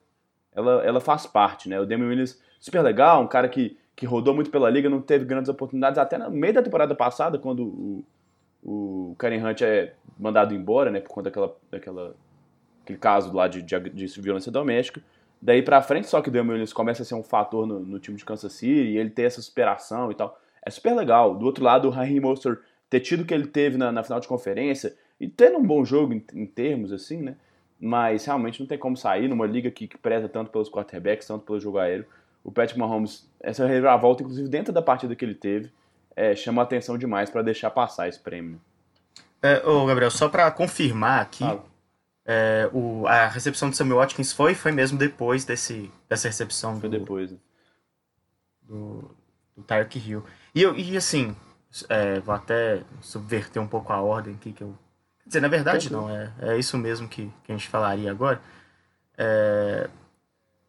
[0.55, 1.79] ela, ela faz parte, né?
[1.79, 5.26] O Damian Williams, super legal, um cara que, que rodou muito pela liga, não teve
[5.26, 8.05] grandes oportunidades, até no meio da temporada passada, quando o,
[8.68, 10.98] o Karen Hunt é mandado embora, né?
[10.98, 12.16] Por conta daquela, daquela
[12.83, 15.00] aquele caso lá de, de, de violência doméstica.
[15.40, 18.00] Daí pra frente, só que o Damian Williams começa a ser um fator no, no,
[18.00, 20.37] time de Kansas City, e ele ter essa superação e tal.
[20.64, 21.37] É super legal.
[21.37, 22.59] Do outro lado, o Raheem Mostert
[22.90, 25.85] ter tido o que ele teve na, na, final de conferência, e tendo um bom
[25.85, 27.37] jogo em, em, termos, assim, né?
[27.79, 31.44] Mas realmente não tem como sair numa liga que, que preza tanto pelos quarterbacks, tanto
[31.44, 32.07] pelo jogo aéreo.
[32.42, 35.70] O Patrick Mahomes, essa reviravolta, inclusive dentro da partida que ele teve,
[36.16, 38.59] é, chama atenção demais para deixar passar esse prêmio.
[39.42, 41.59] É, ô Gabriel, só para confirmar aqui, ah.
[42.24, 46.88] é, o, a recepção de Samuel Watkins foi foi mesmo depois desse, dessa recepção foi
[46.88, 47.38] do, depois né?
[48.62, 49.11] do,
[49.55, 50.24] do Tyreek Hill.
[50.55, 51.37] E, eu, e assim,
[51.88, 54.74] é, vou até subverter um pouco a ordem aqui que eu.
[55.22, 58.40] Quer dizer, na verdade não, é, é isso mesmo que, que a gente falaria agora.
[59.18, 59.88] É,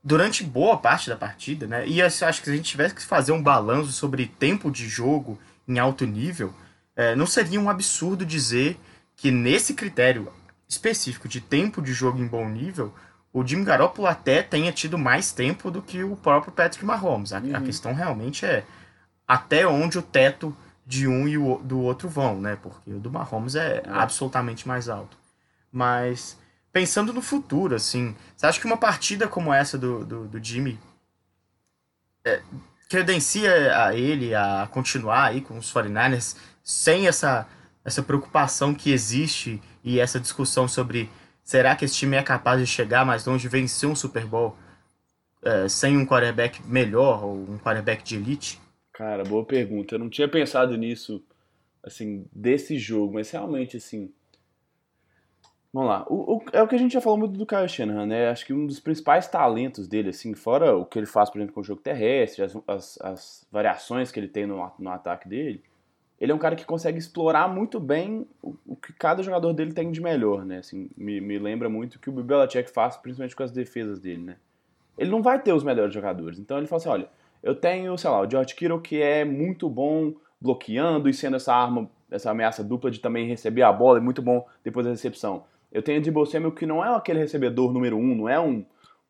[0.04, 1.88] durante boa parte da partida, né?
[1.88, 5.38] E acho que se a gente tivesse que fazer um balanço sobre tempo de jogo
[5.68, 6.54] em alto nível,
[6.96, 8.80] é, não seria um absurdo dizer
[9.16, 10.32] que nesse critério
[10.68, 12.94] específico de tempo de jogo em bom nível,
[13.34, 17.34] o Jimmy Garoppolo até tenha tido mais tempo do que o próprio Patrick Mahomes.
[17.34, 17.56] A, uhum.
[17.56, 18.64] a questão realmente é
[19.28, 20.56] até onde o teto
[20.86, 22.58] de um e o, do outro vão, né?
[22.62, 23.90] Porque o do Mahomes é, é.
[23.90, 25.18] absolutamente mais alto.
[25.72, 26.38] Mas
[26.78, 30.78] pensando no futuro, assim, você acha que uma partida como essa do, do, do Jimmy
[32.24, 32.40] é,
[32.88, 37.48] credencia a ele a continuar aí com os 49ers sem essa,
[37.84, 41.10] essa preocupação que existe e essa discussão sobre
[41.44, 44.56] será que esse time é capaz de chegar mais longe, vencer um Super Bowl
[45.42, 48.60] é, sem um quarterback melhor ou um quarterback de elite?
[48.94, 49.96] Cara, boa pergunta.
[49.96, 51.26] Eu não tinha pensado nisso,
[51.84, 54.14] assim, desse jogo, mas realmente, assim.
[55.78, 56.08] Vamos lá.
[56.10, 58.30] O, o, é o que a gente já falou muito do Kyle Shanahan, né?
[58.30, 61.54] Acho que um dos principais talentos dele, assim, fora o que ele faz, por exemplo,
[61.54, 65.62] com o jogo terrestre, as, as, as variações que ele tem no, no ataque dele,
[66.20, 69.72] ele é um cara que consegue explorar muito bem o, o, que cada jogador dele
[69.72, 70.58] tem de melhor, né?
[70.58, 74.24] Assim, me, me lembra muito o que o Belichick faz, principalmente com as defesas dele,
[74.24, 74.38] né?
[74.98, 77.10] Ele não vai ter os melhores jogadores, então ele fala assim, olha,
[77.44, 81.54] eu tenho, sei lá, o George Kittle que é muito bom bloqueando e sendo essa
[81.54, 85.46] arma, essa ameaça dupla de também receber a bola, é muito bom depois da recepção.
[85.72, 88.66] Eu tenho Debo Samuel que não é aquele recebedor número um, não é um,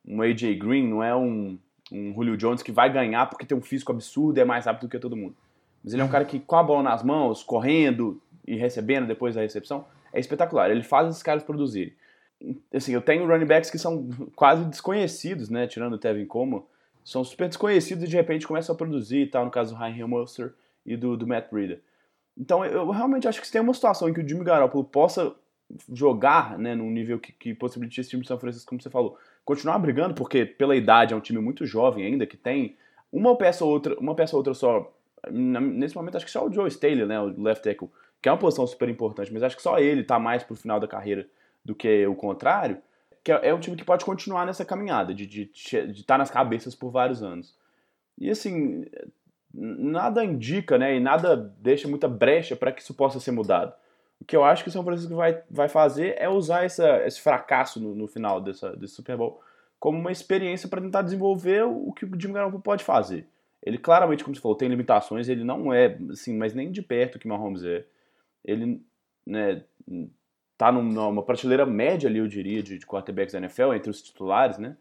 [0.05, 1.57] um AJ Green, não é um,
[1.91, 4.87] um Julio Jones que vai ganhar porque tem um físico absurdo e é mais rápido
[4.87, 5.35] do que todo mundo.
[5.83, 9.35] Mas ele é um cara que com a bola nas mãos, correndo e recebendo depois
[9.35, 10.69] da recepção, é espetacular.
[10.71, 11.93] Ele faz esses caras produzirem.
[12.73, 16.67] Assim, eu tenho running backs que são quase desconhecidos, né, tirando o Tevin Como,
[17.03, 20.07] são super desconhecidos e de repente começam a produzir e tal, no caso do Ryan
[20.07, 20.53] Monster
[20.85, 21.79] e do, do Matt Breida.
[22.37, 25.33] Então eu realmente acho que se tem uma situação em que o Jimmy Garoppolo possa
[25.91, 29.17] jogar né, num nível que, que possibilite esse time de São Francisco, como você falou,
[29.43, 32.77] continuar brigando, porque pela idade é um time muito jovem ainda, que tem
[33.11, 34.93] uma peça ou outra, uma peça ou outra só.
[35.31, 37.89] Nesse momento acho que só o Joe Staley, né, o left tackle,
[38.21, 40.79] que é uma posição super importante, mas acho que só ele tá mais pro final
[40.79, 41.27] da carreira
[41.65, 42.81] do que o contrário
[43.27, 46.17] que é, é um time que pode continuar nessa caminhada, de estar de, de tá
[46.17, 47.53] nas cabeças por vários anos.
[48.17, 48.85] E assim,
[49.53, 53.73] nada indica, né, e nada deixa muita brecha para que isso possa ser mudado.
[54.19, 57.21] O que eu acho que o São Francisco vai, vai fazer é usar essa, esse
[57.21, 59.41] fracasso no, no final dessa, desse Super Bowl
[59.79, 63.27] como uma experiência para tentar desenvolver o que o Jimmy Garoppolo pode fazer.
[63.63, 67.15] Ele claramente, como você falou, tem limitações, ele não é, assim, mas nem de perto
[67.15, 67.85] o que o Mahomes é.
[68.43, 68.81] Ele,
[69.25, 69.63] né,
[70.57, 74.57] tá numa prateleira média ali, eu diria, de, de quarterbacks da NFL, entre os titulares,
[74.57, 74.75] né?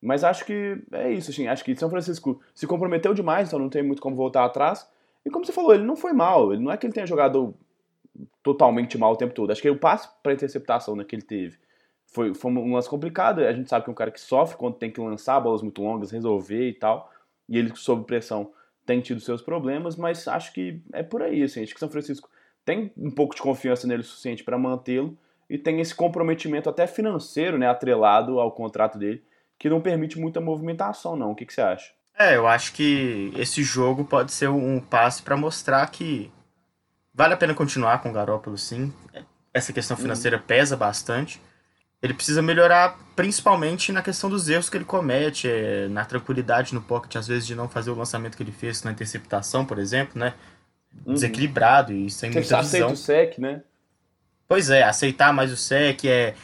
[0.00, 3.70] Mas acho que é isso, assim, acho que São Francisco se comprometeu demais, então não
[3.70, 4.88] tem muito como voltar atrás.
[5.24, 7.54] E como você falou, ele não foi mal, ele não é que ele tenha jogado
[8.42, 9.50] totalmente mal o tempo todo.
[9.50, 11.58] Acho que o passe para interceptação né, que ele teve
[12.06, 13.40] foi, foi um lance complicado.
[13.40, 15.82] A gente sabe que é um cara que sofre quando tem que lançar bolas muito
[15.82, 17.10] longas, resolver e tal.
[17.48, 18.52] E ele, sob pressão,
[18.86, 21.62] tem tido seus problemas, mas acho que é por aí, assim.
[21.62, 22.28] Acho que São Francisco
[22.64, 26.86] tem um pouco de confiança nele o suficiente para mantê-lo e tem esse comprometimento até
[26.86, 29.22] financeiro, né, atrelado ao contrato dele,
[29.58, 31.32] que não permite muita movimentação, não.
[31.32, 31.92] O que, que você acha?
[32.18, 36.30] É, eu acho que esse jogo pode ser um passe para mostrar que
[37.14, 38.92] vale a pena continuar com o Garópolo, sim.
[39.52, 40.42] Essa questão financeira uhum.
[40.42, 41.40] pesa bastante.
[42.02, 46.82] Ele precisa melhorar principalmente na questão dos erros que ele comete, é, na tranquilidade no
[46.82, 50.18] pocket, às vezes de não fazer o lançamento que ele fez na interceptação, por exemplo,
[50.18, 50.34] né?
[51.04, 51.14] uhum.
[51.14, 52.92] desequilibrado e sem Você muita visão.
[52.92, 53.62] o sec, né?
[54.46, 56.34] Pois é, aceitar mais o sec, é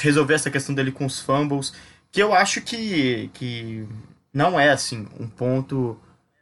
[0.00, 1.72] resolver essa questão dele com os fumbles,
[2.12, 3.86] que eu acho que, que
[4.32, 5.98] não é assim um ponto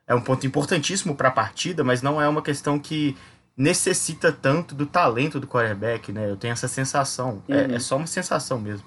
[0.06, 3.14] é um ponto importantíssimo para a partida, mas não é uma questão que
[3.58, 6.30] necessita tanto do talento do quarterback, né?
[6.30, 7.54] Eu tenho essa sensação, uhum.
[7.54, 8.86] é, é, só uma sensação mesmo,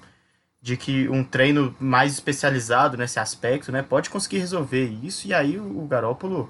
[0.62, 5.58] de que um treino mais especializado nesse aspecto, né, pode conseguir resolver isso e aí
[5.58, 6.48] o, o Garópolo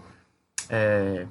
[0.69, 1.27] é,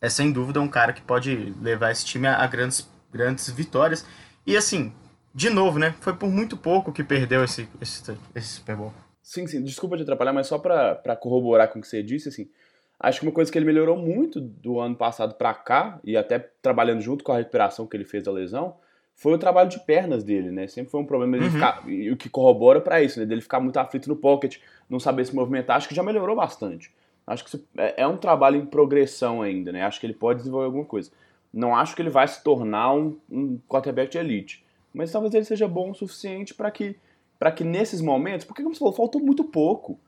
[0.00, 4.06] é sem dúvida um cara que pode levar esse time a, a grandes, grandes vitórias.
[4.46, 4.94] E assim,
[5.34, 5.94] de novo, né?
[6.00, 8.94] Foi por muito pouco que perdeu esse, esse, esse Super Bowl.
[9.20, 12.48] sim, sim, desculpa te atrapalhar, mas só para corroborar com o que você disse, assim,
[12.98, 16.38] acho que uma coisa que ele melhorou muito do ano passado para cá, e até
[16.38, 18.76] trabalhando junto com a recuperação que ele fez da lesão,
[19.14, 20.68] foi o trabalho de pernas dele, né?
[20.68, 21.52] Sempre foi um problema dele uhum.
[21.52, 23.26] ficar, e o que corrobora para isso, né?
[23.26, 24.58] Dele ficar muito aflito no pocket,
[24.88, 26.92] não saber se movimentar, acho que já melhorou bastante.
[27.26, 29.82] Acho que é, é um trabalho em progressão ainda, né?
[29.82, 31.10] Acho que ele pode desenvolver alguma coisa.
[31.52, 35.44] Não acho que ele vai se tornar um, um quarterback de elite, mas talvez ele
[35.44, 36.96] seja bom o suficiente para que
[37.38, 39.98] para que nesses momentos, porque como você falou, faltou muito pouco,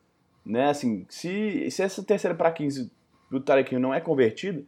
[0.44, 0.70] né?
[0.70, 2.90] Assim, se, se essa terceira para 15
[3.31, 4.62] do Tarek não é convertida,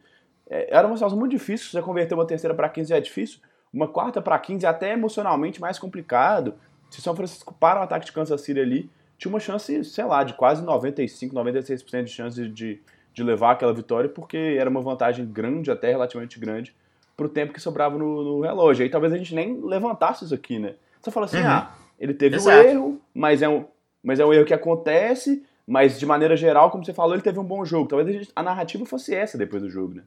[0.49, 3.01] é, era uma situação muito difícil, se você converter uma terceira para 15 já é
[3.01, 3.41] difícil,
[3.73, 6.55] uma quarta para 15 é até emocionalmente mais complicado.
[6.91, 10.23] Se São Francisco para o ataque de Kansas City ali, tinha uma chance, sei lá,
[10.25, 12.81] de quase 95, 96% de chance de,
[13.15, 16.75] de levar aquela vitória, porque era uma vantagem grande, até relativamente grande,
[17.17, 18.83] pro tempo que sobrava no, no relógio.
[18.83, 20.75] Aí talvez a gente nem levantasse isso aqui, né?
[21.01, 21.47] Você fala assim, uhum.
[21.47, 22.59] ah, ele teve Exato.
[22.59, 23.65] um erro, mas é um,
[24.03, 27.39] mas é um erro que acontece, mas de maneira geral, como você falou, ele teve
[27.39, 27.89] um bom jogo.
[27.89, 30.03] Talvez a, narrativa fosse essa depois do jogo, né?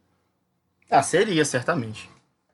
[0.92, 2.08] Ah, seria, certamente.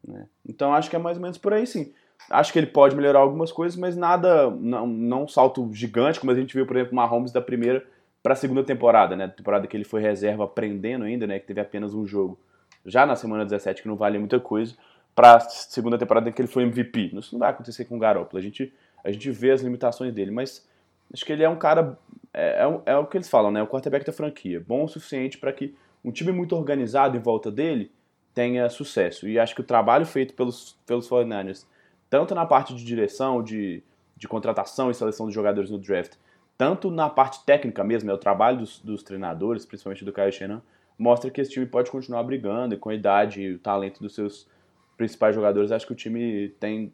[0.10, 0.24] É.
[0.48, 1.94] Então acho que é mais ou menos por aí sim.
[2.30, 6.32] Acho que ele pode melhorar algumas coisas, mas nada, não, não um salto gigante, como
[6.32, 7.86] a gente viu, por exemplo, o Mahomes da primeira
[8.24, 9.28] para a segunda temporada, né?
[9.28, 11.38] Temporada que ele foi reserva aprendendo ainda, né?
[11.38, 12.40] Que teve apenas um jogo.
[12.86, 14.74] Já na semana 17, que não vale muita coisa,
[15.14, 17.12] para a segunda temporada que ele foi MVP.
[17.14, 18.40] Isso não vai acontecer com o Garoppolo.
[18.40, 20.66] A gente, a gente vê as limitações dele, mas
[21.14, 21.98] acho que ele é um cara.
[22.34, 23.62] É, é, é o que eles falam, né?
[23.62, 24.64] O quarterback da franquia.
[24.66, 27.92] Bom o suficiente para que um time muito organizado em volta dele
[28.34, 29.28] tenha sucesso.
[29.28, 31.66] E acho que o trabalho feito pelos, pelos 49ers,
[32.10, 33.84] tanto na parte de direção, de,
[34.16, 36.14] de contratação e seleção de jogadores no draft,
[36.58, 40.62] tanto na parte técnica mesmo, é o trabalho dos, dos treinadores, principalmente do Shanahan,
[40.98, 44.14] mostra que esse time pode continuar brigando e com a idade e o talento dos
[44.14, 44.48] seus
[44.96, 46.94] principais jogadores, acho que o time tem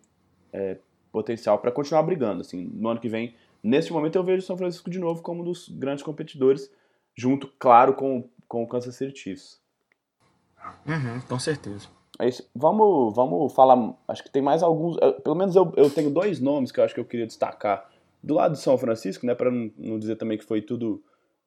[0.53, 0.77] é,
[1.11, 2.41] potencial para continuar brigando.
[2.41, 3.35] Assim, no ano que vem,
[3.67, 6.71] nesse momento, eu vejo o São Francisco de novo como um dos grandes competidores,
[7.15, 9.61] junto, claro, com, com o Kansas City Chiefs.
[10.85, 11.87] Uhum, com certeza.
[12.19, 12.49] É isso.
[12.55, 13.93] Vamos, vamos falar.
[14.07, 14.97] Acho que tem mais alguns.
[15.23, 17.89] Pelo menos eu, eu tenho dois nomes que eu acho que eu queria destacar.
[18.23, 19.35] Do lado de São Francisco, né?
[19.35, 21.03] Para não, não dizer também que foi tudo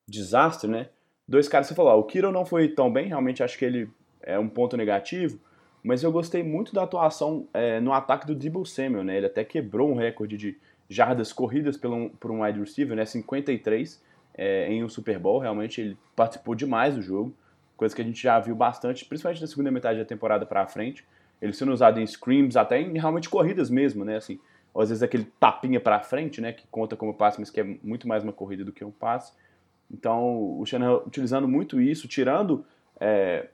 [0.07, 0.89] desastre, né?
[1.27, 3.89] Dois caras que você falou, o Kiro não foi tão bem, realmente acho que ele
[4.21, 5.39] é um ponto negativo,
[5.83, 9.17] mas eu gostei muito da atuação é, no ataque do Debo Samuel, né?
[9.17, 10.59] Ele até quebrou um recorde de
[10.91, 13.07] jardas corridas por um, por um wide receiver, né?
[13.07, 14.03] 53
[14.35, 17.35] é, em um Super Bowl, realmente ele participou demais do jogo
[17.81, 21.03] coisa que a gente já viu bastante, principalmente na segunda metade da temporada para frente.
[21.41, 24.19] Ele sendo usado em screams, até em realmente corridas mesmo, né?
[24.19, 24.39] Assim,
[24.77, 26.53] às vezes aquele tapinha para frente, né?
[26.53, 29.33] Que conta como passe, mas que é muito mais uma corrida do que um passe.
[29.91, 32.67] Então, o Shanahan utilizando muito isso, tirando
[33.01, 33.49] é,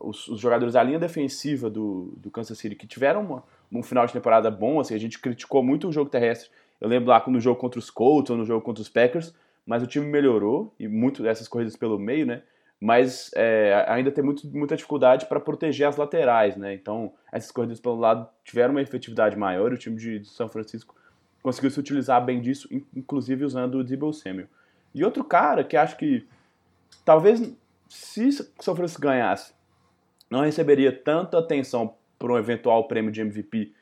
[0.00, 4.06] os, os, jogadores da linha defensiva do, do Kansas City, que tiveram uma, um final
[4.06, 6.48] de temporada bom, assim, a gente criticou muito o jogo terrestre.
[6.80, 9.34] Eu lembro lá no jogo contra os Colts ou no jogo contra os Packers,
[9.66, 12.42] mas o time melhorou, e muito dessas corridas pelo meio, né?
[12.80, 16.72] mas é, ainda tem muito, muita dificuldade para proteger as laterais, né?
[16.72, 20.96] Então, essas corridas pelo lado tiveram uma efetividade maior, o time de, São Francisco
[21.42, 24.46] conseguiu se utilizar bem disso, inclusive usando o Debo Samuel.
[24.94, 26.26] E outro cara que acho que
[27.04, 27.54] talvez
[27.88, 29.52] se São Francisco ganhasse,
[30.30, 33.74] não receberia tanta atenção para um eventual prêmio de MVP,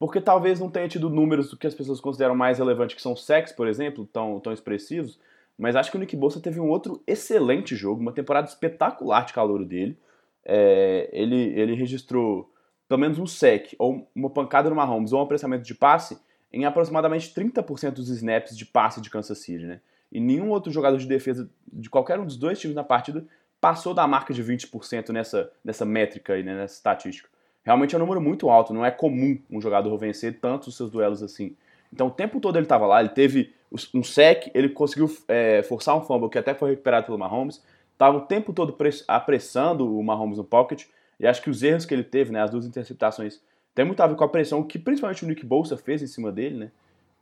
[0.00, 3.52] porque talvez não tenha tido números que as pessoas consideram mais relevantes, que são sacks,
[3.52, 5.20] por exemplo, tão, tão expressivos,
[5.58, 9.34] mas acho que o Nick Bolsa teve um outro excelente jogo, uma temporada espetacular de
[9.34, 9.98] calor dele.
[10.42, 12.50] É, ele, ele registrou
[12.88, 16.18] pelo menos um sec, ou uma pancada no Mahomes, ou um apressamento de passe
[16.50, 19.80] em aproximadamente 30% dos snaps de passe de Kansas City, né?
[20.10, 23.24] E nenhum outro jogador de defesa de qualquer um dos dois times na partida
[23.60, 27.29] passou da marca de 20% nessa, nessa métrica aí, né, nessa estatística.
[27.64, 30.90] Realmente é um número muito alto, não é comum um jogador vencer tantos os seus
[30.90, 31.54] duelos assim.
[31.92, 33.52] Então o tempo todo ele estava lá, ele teve
[33.94, 38.16] um sec, ele conseguiu é, forçar um fumble que até foi recuperado pelo Mahomes, estava
[38.16, 40.84] o tempo todo apressando o Mahomes no pocket,
[41.18, 43.40] e acho que os erros que ele teve, né, as duas interceptações,
[43.74, 46.32] tem muito a ver com a pressão que principalmente o Nick Bolsa fez em cima
[46.32, 46.70] dele, né?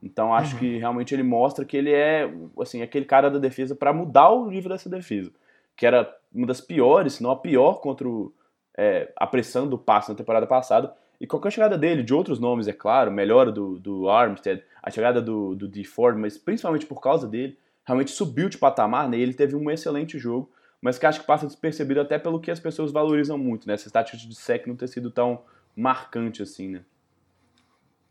[0.02, 0.60] Então acho uhum.
[0.60, 4.48] que realmente ele mostra que ele é assim aquele cara da defesa para mudar o
[4.48, 5.30] nível dessa defesa,
[5.76, 8.32] que era uma das piores, se não a pior contra o,
[8.78, 10.94] é, a pressão do passe na temporada passada.
[11.20, 15.20] E qualquer chegada dele, de outros nomes, é claro, melhor do, do Armstead, a chegada
[15.20, 15.82] do, do D.
[15.82, 19.18] Ford, mas principalmente por causa dele, realmente subiu de patamar, né?
[19.18, 20.48] Ele teve um excelente jogo,
[20.80, 23.74] mas que acho que passa despercebido até pelo que as pessoas valorizam muito, né?
[23.74, 25.42] Essa estatística de sec não ter sido tão
[25.74, 26.82] marcante assim, né?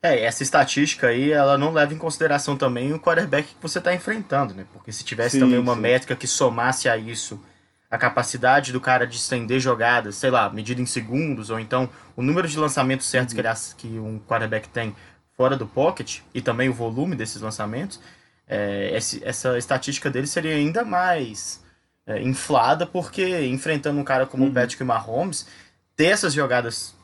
[0.03, 3.95] É, essa estatística aí, ela não leva em consideração também o quarterback que você está
[3.95, 4.65] enfrentando, né?
[4.73, 5.81] Porque se tivesse sim, também uma sim.
[5.81, 7.41] métrica que somasse a isso
[7.89, 12.21] a capacidade do cara de estender jogadas, sei lá, medida em segundos, ou então o
[12.21, 14.95] número de lançamentos certos que, que um quarterback tem
[15.35, 17.99] fora do pocket, e também o volume desses lançamentos,
[18.47, 21.63] é, esse, essa estatística dele seria ainda mais
[22.05, 24.49] é, inflada, porque enfrentando um cara como uhum.
[24.49, 25.47] o Patrick Mahomes,
[25.95, 26.95] ter essas jogadas,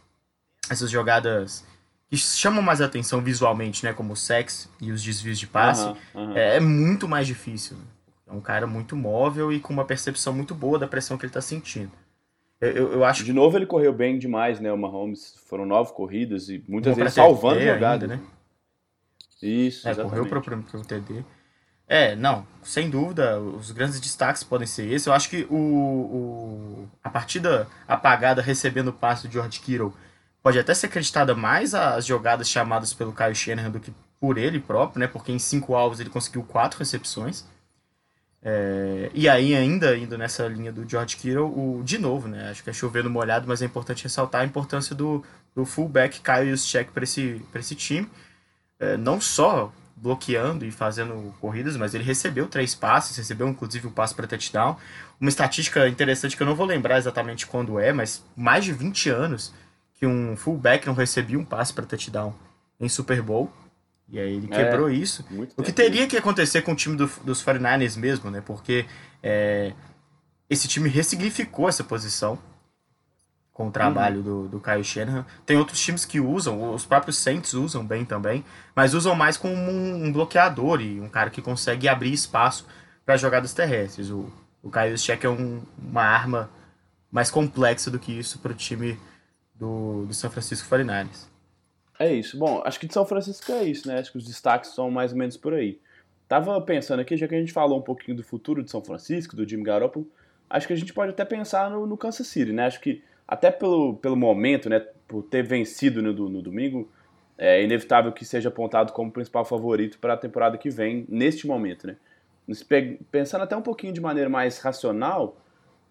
[0.70, 1.64] essas jogadas
[2.10, 5.98] que chamam mais atenção visualmente, né, como o sex e os desvios de passe, uhum,
[6.16, 6.38] uhum.
[6.38, 7.76] É, é, muito mais difícil.
[7.76, 7.84] Né?
[8.34, 11.30] É um cara muito móvel e com uma percepção muito boa da pressão que ele
[11.30, 11.92] está sentindo.
[12.60, 15.36] Eu, eu, acho De novo ele correu bem demais, né, o Mahomes.
[15.48, 18.10] Foram nove corridas e muitas vezes salvando jogadas.
[18.10, 18.20] né?
[19.42, 20.30] Isso, é, exatamente.
[20.30, 21.24] correu para o TD.
[21.86, 25.08] É, não, sem dúvida, os grandes destaques podem ser esse.
[25.08, 29.94] Eu acho que o, o a partida apagada recebendo o passe do George Kittle
[30.42, 34.60] pode até ser acreditada mais às jogadas chamadas pelo Kyle Shanahan do que por ele
[34.60, 35.08] próprio, né?
[35.08, 37.46] Porque em cinco alvos ele conseguiu quatro recepções.
[38.46, 42.50] É, e aí, ainda indo nessa linha do George Kittle, o, de novo, né?
[42.50, 45.24] Acho que é chovendo molhado, mas é importante ressaltar a importância do,
[45.56, 48.10] do fullback Kyle Juszczyk para esse, esse time.
[48.80, 53.91] É, não só bloqueando e fazendo corridas, mas ele recebeu três passes, recebeu inclusive um
[53.91, 54.76] passe para touchdown.
[55.22, 59.10] Uma estatística interessante que eu não vou lembrar exatamente quando é, mas mais de 20
[59.10, 59.54] anos
[59.98, 62.36] que um fullback não recebia um passe para touchdown
[62.78, 63.50] em Super Bowl.
[64.10, 65.26] E aí ele é, quebrou isso.
[65.58, 68.41] O que teria que acontecer com o time do, dos 49ers mesmo, né?
[68.41, 68.86] Porque
[69.22, 69.74] é,
[70.49, 72.38] esse time ressignificou essa posição
[73.54, 74.24] com o trabalho uhum.
[74.24, 75.26] do, do Kyle Shanahan.
[75.45, 78.43] Tem outros times que usam, os próprios Saints usam bem também,
[78.76, 82.66] mas usam mais como um, um bloqueador e um cara que consegue abrir espaço
[83.06, 84.10] para jogadas terrestres.
[84.10, 84.32] O,
[84.62, 86.49] o Kyle Shanahan é um, uma arma
[87.12, 88.99] mais complexa do que isso para o time
[89.54, 91.33] do, do São Francisco 49ers.
[92.04, 92.38] É isso.
[92.38, 93.97] Bom, acho que de São Francisco é isso, né?
[93.97, 95.80] Acho que os destaques são mais ou menos por aí.
[96.28, 99.38] Tava pensando aqui, já que a gente falou um pouquinho do futuro de São Francisco,
[99.38, 100.06] do Jimmy Garoppolo,
[100.49, 102.66] acho que a gente pode até pensar no, no Kansas City, né?
[102.66, 106.91] Acho que até pelo, pelo momento, né, por ter vencido no, no domingo,
[107.38, 111.88] é inevitável que seja apontado como principal favorito para a temporada que vem, neste momento,
[111.88, 111.95] né?
[113.12, 115.38] Pensando até um pouquinho de maneira mais racional,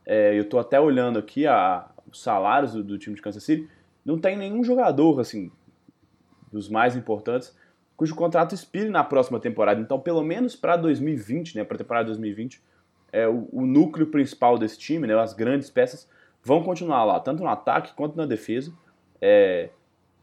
[0.04, 3.66] é, eu estou até olhando aqui a, os salários do, do, time de Kansas City,
[4.04, 5.50] não tem nenhum jogador, assim,
[6.52, 7.56] dos mais importantes,
[7.96, 9.80] cujo contrato expire na próxima temporada.
[9.80, 12.60] Então, pelo menos para 2020, né, para a temporada 2020,
[13.12, 16.08] é, o, o núcleo principal desse time, né, as grandes peças,
[16.42, 18.72] vão continuar lá, tanto no ataque quanto na defesa.
[19.20, 19.70] É,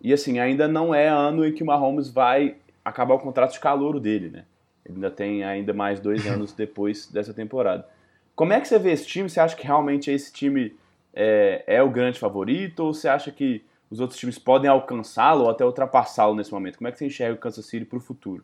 [0.02, 3.60] e assim, ainda não é ano em que o Mahomes vai acabar o contrato de
[3.60, 4.46] calouro dele, né?
[4.86, 7.88] Ele ainda tem ainda mais dois anos depois dessa temporada.
[8.36, 9.30] Como é que você vê esse time?
[9.30, 10.76] Você acha que realmente esse time
[11.14, 12.80] é, é o grande favorito?
[12.80, 16.78] Ou você acha que os outros times podem alcançá-lo ou até ultrapassá-lo nesse momento?
[16.78, 18.44] Como é que você enxerga o Kansas City para o futuro?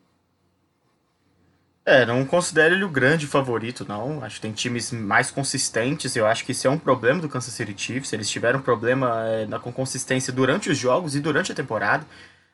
[1.85, 4.23] É, não considero ele o grande favorito, não.
[4.23, 6.15] Acho que tem times mais consistentes.
[6.15, 8.11] Eu acho que isso é um problema do Kansas City Chiefs.
[8.11, 12.03] Eles tiveram problema é, na, com consistência durante os jogos e durante a temporada.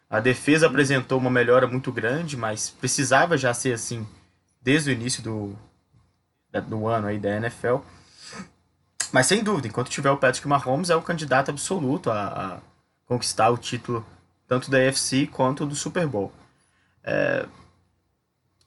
[0.10, 4.06] A defesa apresentou uma melhora muito grande, mas precisava já ser assim
[4.62, 5.56] desde o início do,
[6.68, 7.78] do ano aí da NFL.
[9.14, 12.60] Mas sem dúvida, enquanto tiver o Patrick Mahomes, é o candidato absoluto a, a
[13.12, 14.06] conquistar o título
[14.48, 16.32] tanto da AFC quanto do Super Bowl.
[17.04, 17.46] É,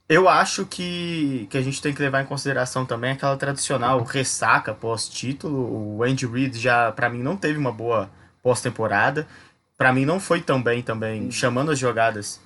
[0.07, 4.75] eu acho que, que a gente tem que levar em consideração também aquela tradicional ressaca
[4.75, 5.97] pós-título.
[5.97, 8.11] O Andy Reid já, para mim, não teve uma boa
[8.43, 9.27] pós-temporada.
[9.79, 12.39] Para mim, não foi tão bem também chamando as jogadas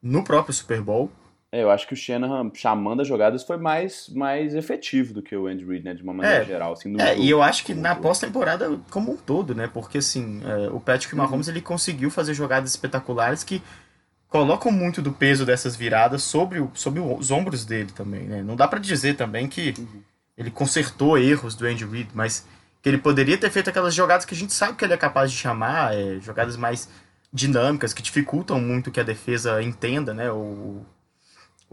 [0.00, 1.10] no próprio Super Bowl.
[1.52, 5.46] Eu acho que o Shanahan chamando as jogadas foi mais, mais efetivo do que o
[5.46, 5.92] Andy Reid, né?
[5.92, 6.72] De uma maneira é, geral.
[6.72, 9.68] Assim, é, e eu acho que na pós-temporada como um todo, né?
[9.70, 11.52] Porque, assim, é, o Patrick Mahomes, uhum.
[11.52, 13.62] ele conseguiu fazer jogadas espetaculares que
[14.28, 18.42] colocam muito do peso dessas viradas sobre, o, sobre os ombros dele também, né?
[18.42, 20.02] Não dá para dizer também que uhum.
[20.38, 22.46] ele consertou erros do Andy Reid, mas
[22.80, 25.30] que ele poderia ter feito aquelas jogadas que a gente sabe que ele é capaz
[25.30, 26.88] de chamar, é, jogadas mais
[27.30, 30.32] dinâmicas, que dificultam muito que a defesa entenda, né?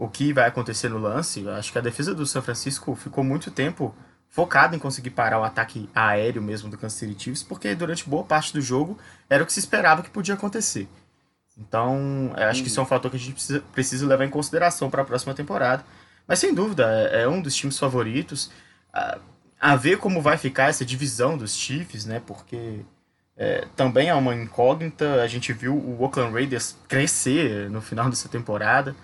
[0.00, 1.46] O que vai acontecer no lance.
[1.46, 3.94] Acho que a defesa do São Francisco ficou muito tempo
[4.30, 8.24] focada em conseguir parar o ataque aéreo mesmo do Kansas City Chiefs, porque durante boa
[8.24, 8.96] parte do jogo
[9.28, 10.88] era o que se esperava que podia acontecer.
[11.58, 14.88] Então, acho que isso é um fator que a gente precisa, precisa levar em consideração
[14.88, 15.84] para a próxima temporada.
[16.26, 18.50] Mas sem dúvida, é, é um dos times favoritos.
[18.94, 19.18] A,
[19.60, 22.22] a, ver como vai ficar essa divisão dos Chiefs, né?
[22.26, 22.80] Porque
[23.36, 25.20] é, também é uma incógnita.
[25.22, 28.96] A gente viu o Oakland Raiders crescer no final dessa temporada.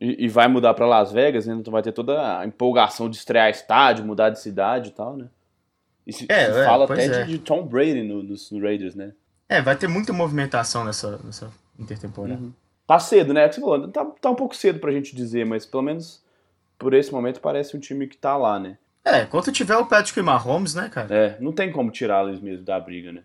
[0.00, 1.54] E, e vai mudar para Las Vegas, né?
[1.54, 5.26] Então vai ter toda a empolgação de estrear estádio, mudar de cidade e tal, né?
[6.06, 7.24] E se, é, se é, fala até de, é.
[7.24, 9.12] de, Tom Brady no, no, no Raiders, né?
[9.48, 12.40] É, vai ter muita movimentação nessa, nessa intertemporada.
[12.40, 12.52] Uhum.
[12.86, 13.50] Tá cedo, né?
[13.50, 16.22] Você falou, tá, tá um pouco cedo pra gente dizer, mas pelo menos
[16.78, 18.78] por esse momento parece um time que tá lá, né?
[19.04, 21.14] É, enquanto tiver o Patrick Mahomes, né, cara?
[21.14, 23.22] É, não tem como tirá-los mesmo da briga, né?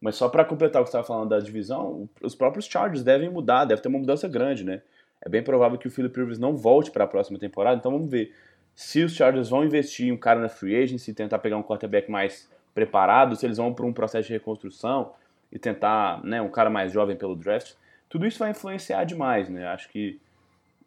[0.00, 3.30] Mas só para completar o que você estava falando da divisão, os próprios Chargers devem
[3.30, 4.82] mudar, deve ter uma mudança grande, né?
[5.26, 8.08] É bem provável que o Philip Rivers não volte para a próxima temporada, então vamos
[8.08, 8.32] ver
[8.76, 12.08] se os Chargers vão investir em um cara na free agency, tentar pegar um quarterback
[12.08, 15.14] mais preparado, se eles vão para um processo de reconstrução
[15.50, 17.72] e tentar né, um cara mais jovem pelo draft.
[18.08, 19.66] Tudo isso vai influenciar demais, né?
[19.66, 20.20] Acho que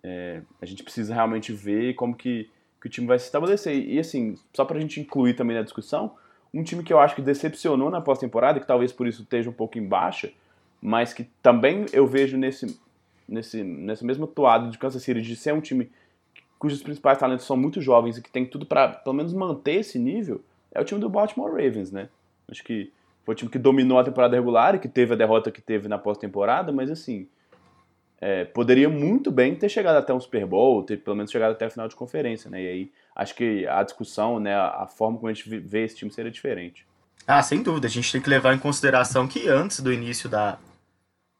[0.01, 3.75] é, a gente precisa realmente ver como que, que o time vai se estabelecer.
[3.75, 6.15] E assim, só para a gente incluir também na discussão,
[6.53, 9.53] um time que eu acho que decepcionou na pós-temporada, que talvez por isso esteja um
[9.53, 10.31] pouco em baixa,
[10.81, 12.79] mas que também eu vejo nesse,
[13.29, 15.89] nesse, nessa mesma toada de Kansas City de ser um time
[16.57, 19.97] cujos principais talentos são muito jovens e que tem tudo para pelo menos manter esse
[19.97, 22.09] nível, é o time do Baltimore Ravens, né?
[22.49, 22.91] Acho que
[23.23, 25.87] foi o time que dominou a temporada regular e que teve a derrota que teve
[25.87, 27.27] na pós-temporada, mas assim,
[28.19, 31.65] é, poderia muito bem ter chegado até um Super Bowl, ter pelo menos chegado até
[31.65, 32.61] a final de conferência, né?
[32.61, 36.11] E aí acho que a discussão, né, a forma como a gente vê esse time
[36.11, 36.85] seria diferente.
[37.25, 37.87] Ah, sem dúvida.
[37.87, 40.57] A gente tem que levar em consideração que antes do início da,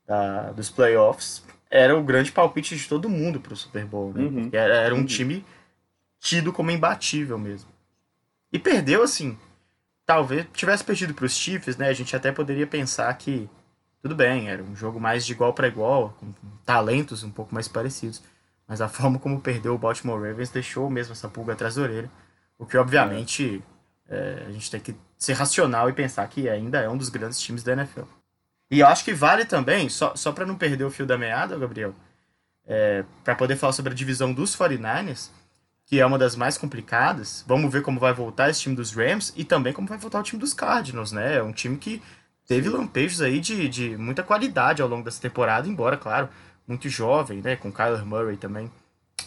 [0.05, 4.23] da dos playoffs, era o grande palpite de todo mundo pro Super Bowl, né?
[4.23, 4.49] Uhum.
[4.51, 5.05] Era, era, um uhum.
[5.05, 5.45] time
[6.19, 7.69] tido como imbatível mesmo.
[8.51, 9.37] E perdeu, assim,
[10.05, 11.87] talvez tivesse perdido pros Chiefs, né?
[11.87, 13.49] A gente até poderia pensar que
[14.01, 16.31] tudo bem, era um jogo mais de igual para igual, com
[16.65, 18.21] talentos um pouco mais parecidos.
[18.67, 22.09] Mas a forma como perdeu o Baltimore Ravens deixou mesmo essa pulga atrás da orelha.
[22.57, 23.63] O que, obviamente,
[24.07, 27.39] é, a gente tem que ser racional e pensar que ainda é um dos grandes
[27.39, 28.03] times da NFL.
[28.71, 31.57] E eu acho que vale também, só, só para não perder o fio da meada,
[31.57, 31.95] Gabriel,
[32.67, 35.29] é, para poder falar sobre a divisão dos 49ers,
[35.85, 37.43] que é uma das mais complicadas.
[37.47, 40.23] Vamos ver como vai voltar esse time dos Rams e também como vai voltar o
[40.23, 41.37] time dos Cardinals, né?
[41.37, 41.99] É um time que
[42.47, 46.29] teve lampejos aí de, de muita qualidade ao longo dessa temporada, embora, claro,
[46.67, 47.55] muito jovem, né?
[47.55, 48.71] Com Kyler Murray também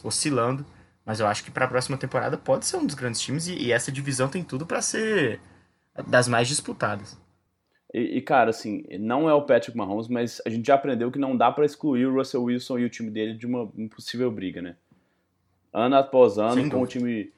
[0.04, 0.64] oscilando.
[1.04, 3.54] Mas eu acho que para a próxima temporada pode ser um dos grandes times e,
[3.54, 5.40] e essa divisão tem tudo para ser
[6.06, 7.18] das mais disputadas.
[7.92, 11.18] E, e, cara, assim, não é o Patrick Mahomes, mas a gente já aprendeu que
[11.18, 14.62] não dá para excluir o Russell Wilson e o time dele de uma impossível briga,
[14.62, 14.76] né?
[15.72, 17.30] Ano após ano, com o time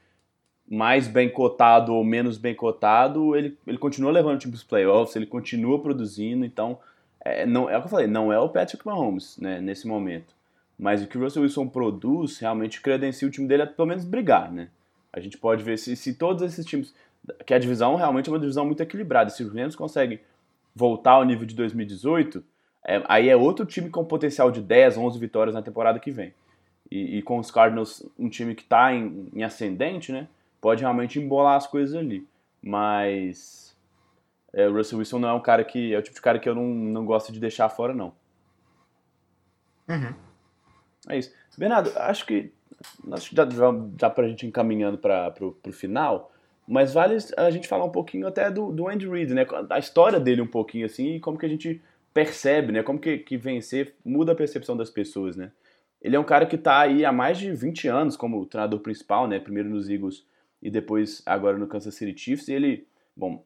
[0.68, 4.64] mais bem cotado ou menos bem cotado, ele, ele continua levando o time para os
[4.64, 6.78] playoffs, ele continua produzindo, então,
[7.20, 10.34] é, não, é o que eu falei, não é o Patrick Mahomes, né, nesse momento.
[10.78, 14.04] Mas o que o Russell Wilson produz realmente credencia o time dele a pelo menos
[14.04, 14.68] brigar, né?
[15.12, 16.92] A gente pode ver se, se todos esses times.
[17.46, 19.30] Que a divisão realmente é uma divisão muito equilibrada.
[19.30, 20.18] Se os Rams conseguem
[20.74, 22.44] voltar ao nível de 2018,
[22.86, 26.34] é, aí é outro time com potencial de 10, 11 vitórias na temporada que vem.
[26.90, 30.28] E, e com os Cardinals, um time que está em, em, ascendente, né?
[30.60, 32.26] Pode realmente embolar as coisas ali.
[32.62, 33.76] Mas
[34.52, 35.94] é, o Russell Wilson não é um cara que.
[35.94, 38.12] É o tipo de cara que eu não, não gosto de deixar fora, não.
[39.88, 40.14] Uhum.
[41.08, 41.32] É isso.
[41.56, 42.52] Bernardo, acho que.
[43.12, 43.46] Acho que já
[43.96, 46.30] dá pra gente encaminhando para pro, pro final.
[46.66, 49.46] Mas vale a gente falar um pouquinho até do, do Andy Reid, né?
[49.70, 51.80] A história dele um pouquinho assim e como que a gente
[52.12, 52.82] percebe, né?
[52.82, 55.50] Como que, que vencer muda a percepção das pessoas, né?
[56.00, 59.26] Ele é um cara que está aí há mais de 20 anos como treinador principal,
[59.26, 59.38] né?
[59.38, 60.24] Primeiro nos Eagles
[60.62, 62.48] e depois agora no Kansas City Chiefs.
[62.48, 63.44] E ele, bom,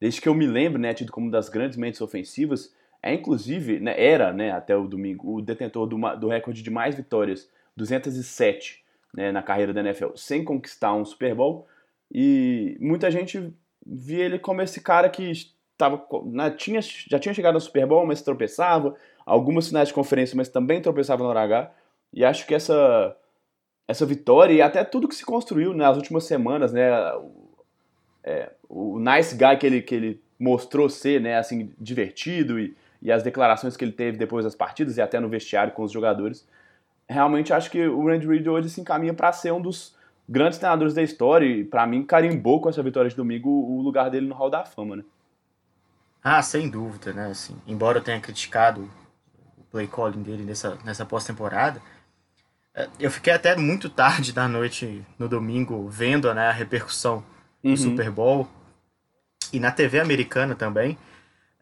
[0.00, 3.80] desde que eu me lembro, né, tido como uma das grandes mentes ofensivas, é inclusive,
[3.80, 8.82] né, era, né, até o domingo, o detentor do, do recorde de mais vitórias, 207,
[9.12, 11.66] né, na carreira da NFL, sem conquistar um Super Bowl.
[12.14, 13.52] E muita gente
[13.84, 18.06] via ele como esse cara que estava, né, tinha, já tinha chegado ao Super Bowl,
[18.06, 18.94] mas tropeçava,
[19.26, 21.72] algumas finais de conferência, mas também tropeçava no RH.
[22.12, 23.16] E acho que essa
[23.86, 27.30] essa vitória e até tudo que se construiu nas últimas semanas, né, o,
[28.22, 33.12] é, o nice guy que ele, que ele mostrou ser, né, assim, divertido e, e
[33.12, 36.46] as declarações que ele teve depois das partidas e até no vestiário com os jogadores,
[37.06, 39.94] realmente acho que o Randy Reid hoje se encaminha para ser um dos
[40.28, 44.10] grandes treinadores da história e para mim carimbou com essa vitória de domingo o lugar
[44.10, 45.04] dele no Hall da Fama, né?
[46.22, 47.26] Ah, sem dúvida, né?
[47.26, 48.88] Assim, embora eu tenha criticado
[49.58, 51.82] o play calling dele nessa, nessa pós-temporada,
[52.74, 57.22] é, eu fiquei até muito tarde da noite no domingo vendo né, a repercussão
[57.62, 57.76] do uhum.
[57.76, 58.48] Super Bowl
[59.52, 60.98] e na TV americana também.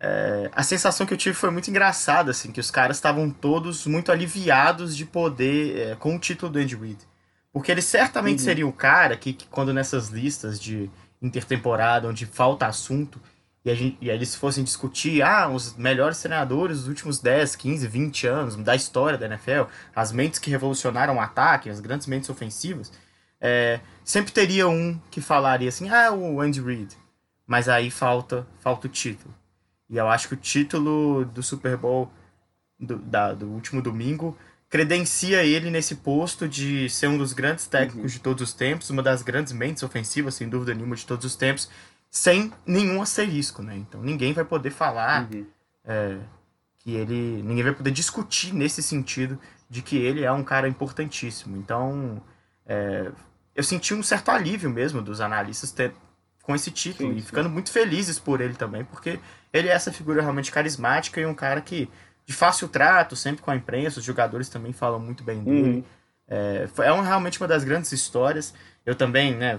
[0.01, 3.87] É, a sensação que eu tive foi muito engraçada, assim, que os caras estavam todos
[3.87, 7.12] muito aliviados de poder, é, com o título do Andy Reid.
[7.53, 8.45] Porque ele certamente uhum.
[8.45, 10.91] seria o cara que, que, quando nessas listas de
[11.21, 13.21] intertemporada, onde falta assunto,
[13.65, 17.87] e, a gente, e eles fossem discutir ah, os melhores treinadores dos últimos 10, 15,
[17.87, 22.29] 20 anos da história da NFL, as mentes que revolucionaram o ataque, as grandes mentes
[22.29, 22.91] ofensivas,
[23.41, 26.97] é, sempre teria um que falaria assim, ah, o Andy Reid.
[27.47, 29.35] Mas aí falta, falta o título.
[29.91, 32.11] E eu acho que o título do Super Bowl
[32.81, 34.37] do, da, do último domingo
[34.73, 38.17] credencia ele nesse posto de ser um dos grandes técnicos uhum.
[38.17, 41.37] de todos os tempos, uma das grandes mentes ofensivas, sem dúvida nenhuma, de todos os
[41.37, 41.69] tempos,
[42.11, 43.77] sem nenhum asterisco, né?
[43.77, 45.47] Então ninguém vai poder falar uhum.
[45.85, 46.17] é,
[46.79, 51.55] que ele ninguém vai poder discutir nesse sentido de que ele é um cara importantíssimo.
[51.59, 52.23] Então,
[52.65, 53.13] é,
[53.55, 55.93] eu senti um certo alívio mesmo dos analistas ter,
[56.43, 59.21] com esse título sim, e ficando muito felizes por ele também, porque
[59.53, 61.91] ele é essa figura realmente carismática e um cara que
[62.25, 65.77] de fácil trato, sempre com a imprensa, os jogadores também falam muito bem dele.
[65.79, 65.85] Uhum.
[66.29, 68.55] É, é um, realmente uma das grandes histórias.
[68.87, 69.59] Eu também, né,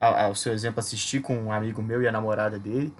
[0.00, 2.92] ao, seu exemplo, assisti com um amigo meu e a namorada dele,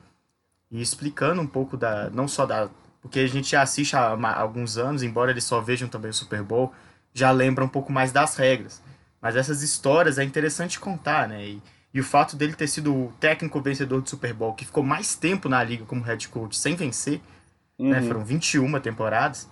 [0.71, 2.69] e explicando um pouco da, não só da,
[3.01, 6.15] porque a gente já assiste há, há alguns anos, embora eles só vejam também o
[6.15, 6.73] Super Bowl,
[7.13, 8.81] já lembra um pouco mais das regras.
[9.21, 11.45] Mas essas histórias é interessante contar, né?
[11.45, 11.63] E,
[11.93, 15.15] e o fato dele ter sido o técnico vencedor do Super Bowl, que ficou mais
[15.15, 17.21] tempo na liga como head coach sem vencer?
[17.79, 17.91] Uhum.
[17.91, 18.03] né?
[18.03, 19.49] Foram 21 temporadas.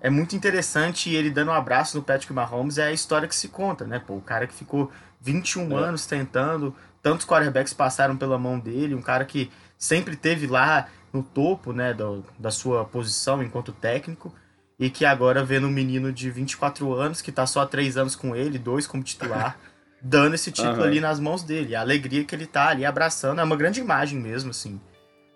[0.00, 3.48] É muito interessante ele dando um abraço no Patrick Mahomes é a história que se
[3.48, 3.98] conta, né?
[3.98, 4.90] Pô, o cara que ficou
[5.20, 5.82] 21 é.
[5.82, 11.22] anos tentando, tantos quarterbacks passaram pela mão dele, um cara que sempre teve lá no
[11.22, 14.34] topo, né, do, da sua posição enquanto técnico,
[14.78, 18.14] e que agora vendo um menino de 24 anos que tá só há 3 anos
[18.14, 19.58] com ele, dois como titular,
[20.02, 20.84] dando esse título uhum.
[20.84, 21.74] ali nas mãos dele.
[21.74, 24.78] A alegria que ele tá ali abraçando é uma grande imagem mesmo, assim.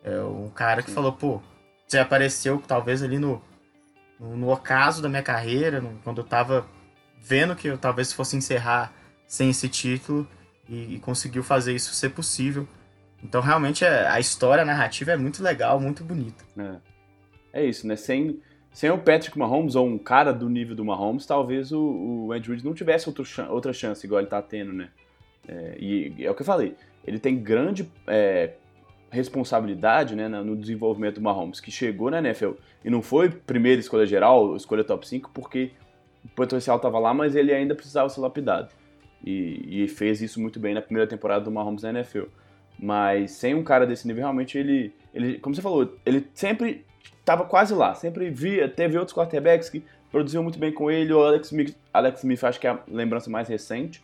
[0.05, 1.43] É um cara que falou, pô,
[1.91, 3.43] você apareceu talvez ali no,
[4.19, 6.65] no, no ocaso da minha carreira, no, quando eu tava
[7.19, 8.93] vendo que eu talvez fosse encerrar
[9.27, 10.27] sem esse título
[10.69, 12.67] e, e conseguiu fazer isso ser possível.
[13.23, 16.45] Então, realmente, é, a história, a narrativa é muito legal, muito bonita.
[17.53, 17.97] É, é isso, né?
[17.97, 18.41] Sem,
[18.73, 22.57] sem o Patrick Mahomes, ou um cara do nível do Mahomes, talvez o, o Andrew
[22.63, 24.91] não tivesse outro, outra chance, igual ele tá tendo, né?
[25.49, 28.55] É, e é o que eu falei, ele tem grande é,
[29.11, 32.53] responsabilidade né, no desenvolvimento do Mahomes, que chegou na NFL
[32.85, 35.73] e não foi primeira escolha geral, escolha top 5, porque
[36.25, 38.69] o potencial estava lá, mas ele ainda precisava ser lapidado.
[39.25, 42.25] E, e, fez isso muito bem na primeira temporada do Mahomes na NFL.
[42.79, 46.87] Mas sem um cara desse nível, realmente ele, ele como você falou, ele sempre
[47.19, 51.13] estava quase lá, sempre via, teve outros quarterbacks que produziam muito bem com ele.
[51.13, 54.03] O Alex Smith, Alex Smith acho que é a lembrança mais recente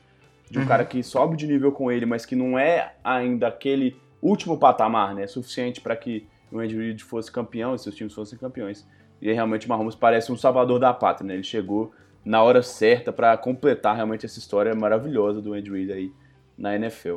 [0.50, 0.68] de um uhum.
[0.68, 3.96] cara que sobe de nível com ele, mas que não é ainda aquele
[4.26, 5.26] último patamar, né?
[5.26, 8.86] Suficiente para que o Andy Reid fosse campeão e seus times fossem campeões.
[9.20, 11.34] E aí, realmente o Mahomes parece um salvador da pátria, né?
[11.34, 11.92] Ele chegou
[12.24, 16.12] na hora certa para completar realmente essa história maravilhosa do Andy Reid aí
[16.58, 17.16] na NFL.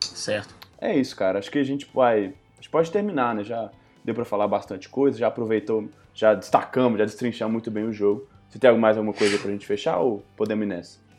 [0.00, 0.54] Certo.
[0.80, 1.38] É isso, cara.
[1.38, 2.34] Acho que a gente vai.
[2.52, 3.44] A gente pode terminar, né?
[3.44, 3.70] Já
[4.04, 8.26] deu para falar bastante coisa, já aproveitou, já destacamos, já destrinchamos muito bem o jogo.
[8.48, 11.09] Você tem mais alguma coisa pra gente fechar ou podemos ir nessa?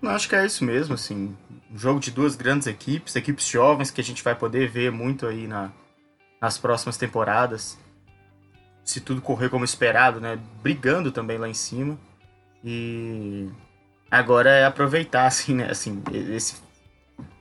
[0.00, 1.36] Não, acho que é isso mesmo, assim.
[1.70, 5.26] Um jogo de duas grandes equipes, equipes jovens que a gente vai poder ver muito
[5.26, 5.70] aí na,
[6.40, 7.78] nas próximas temporadas.
[8.84, 10.38] Se tudo correr como esperado, né?
[10.62, 11.98] Brigando também lá em cima.
[12.64, 13.48] E
[14.10, 15.70] agora é aproveitar, assim, né?
[15.70, 16.56] Assim, esse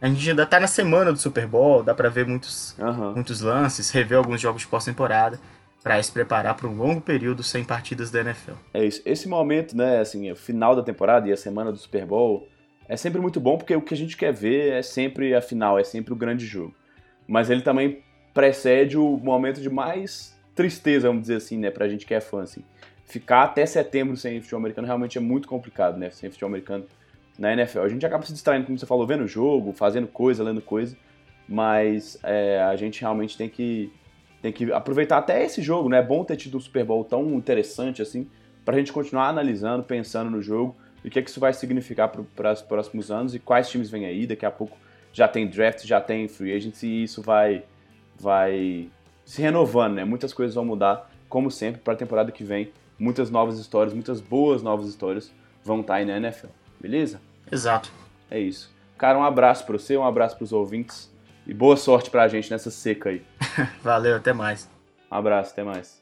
[0.02, 3.14] a gente ainda tá na semana do Super Bowl, dá para ver muitos, uhum.
[3.14, 5.40] muitos lances, rever alguns jogos de pós-temporada
[5.84, 8.54] para se preparar para um longo período sem partidas da NFL.
[8.74, 9.02] É isso.
[9.06, 12.48] Esse momento, né, assim, o final da temporada e a semana do Super Bowl
[12.88, 15.80] é sempre muito bom porque o que a gente quer ver é sempre a final,
[15.80, 16.74] é sempre o grande jogo.
[17.28, 18.04] Mas ele também
[18.34, 22.44] precede o momento de mais tristeza, vamos dizer assim, né, pra gente que é fã,
[22.44, 22.64] assim.
[23.06, 26.86] Ficar até setembro sem futebol americano realmente é muito complicado, né, sem futebol americano
[27.38, 27.82] na NFL.
[27.82, 30.98] A gente acaba se distraindo, como você falou, vendo jogo, fazendo coisa, lendo coisa,
[31.48, 33.92] mas é, a gente realmente tem que,
[34.42, 36.00] tem que aproveitar até esse jogo, né?
[36.00, 38.28] É bom ter tido um Super Bowl tão interessante assim,
[38.64, 41.54] para a gente continuar analisando, pensando no jogo e o que, é que isso vai
[41.54, 44.28] significar para os próximos anos e quais times vêm aí.
[44.28, 44.78] Daqui a pouco
[45.12, 47.64] já tem draft, já tem free agency e isso vai,
[48.20, 48.90] vai
[49.26, 50.06] se renovando, né?
[50.06, 52.72] Muitas coisas vão mudar, como sempre, para a temporada que vem.
[52.98, 55.32] Muitas novas histórias, muitas boas novas histórias
[55.64, 56.48] vão estar aí na NFL,
[56.80, 57.22] beleza?
[57.50, 57.92] Exato.
[58.30, 58.70] É isso.
[58.98, 61.10] Cara, um abraço para você, um abraço para os ouvintes
[61.50, 63.24] e boa sorte para a gente nessa seca aí.
[63.82, 64.70] Valeu, até mais.
[65.12, 65.99] Um abraço, até mais.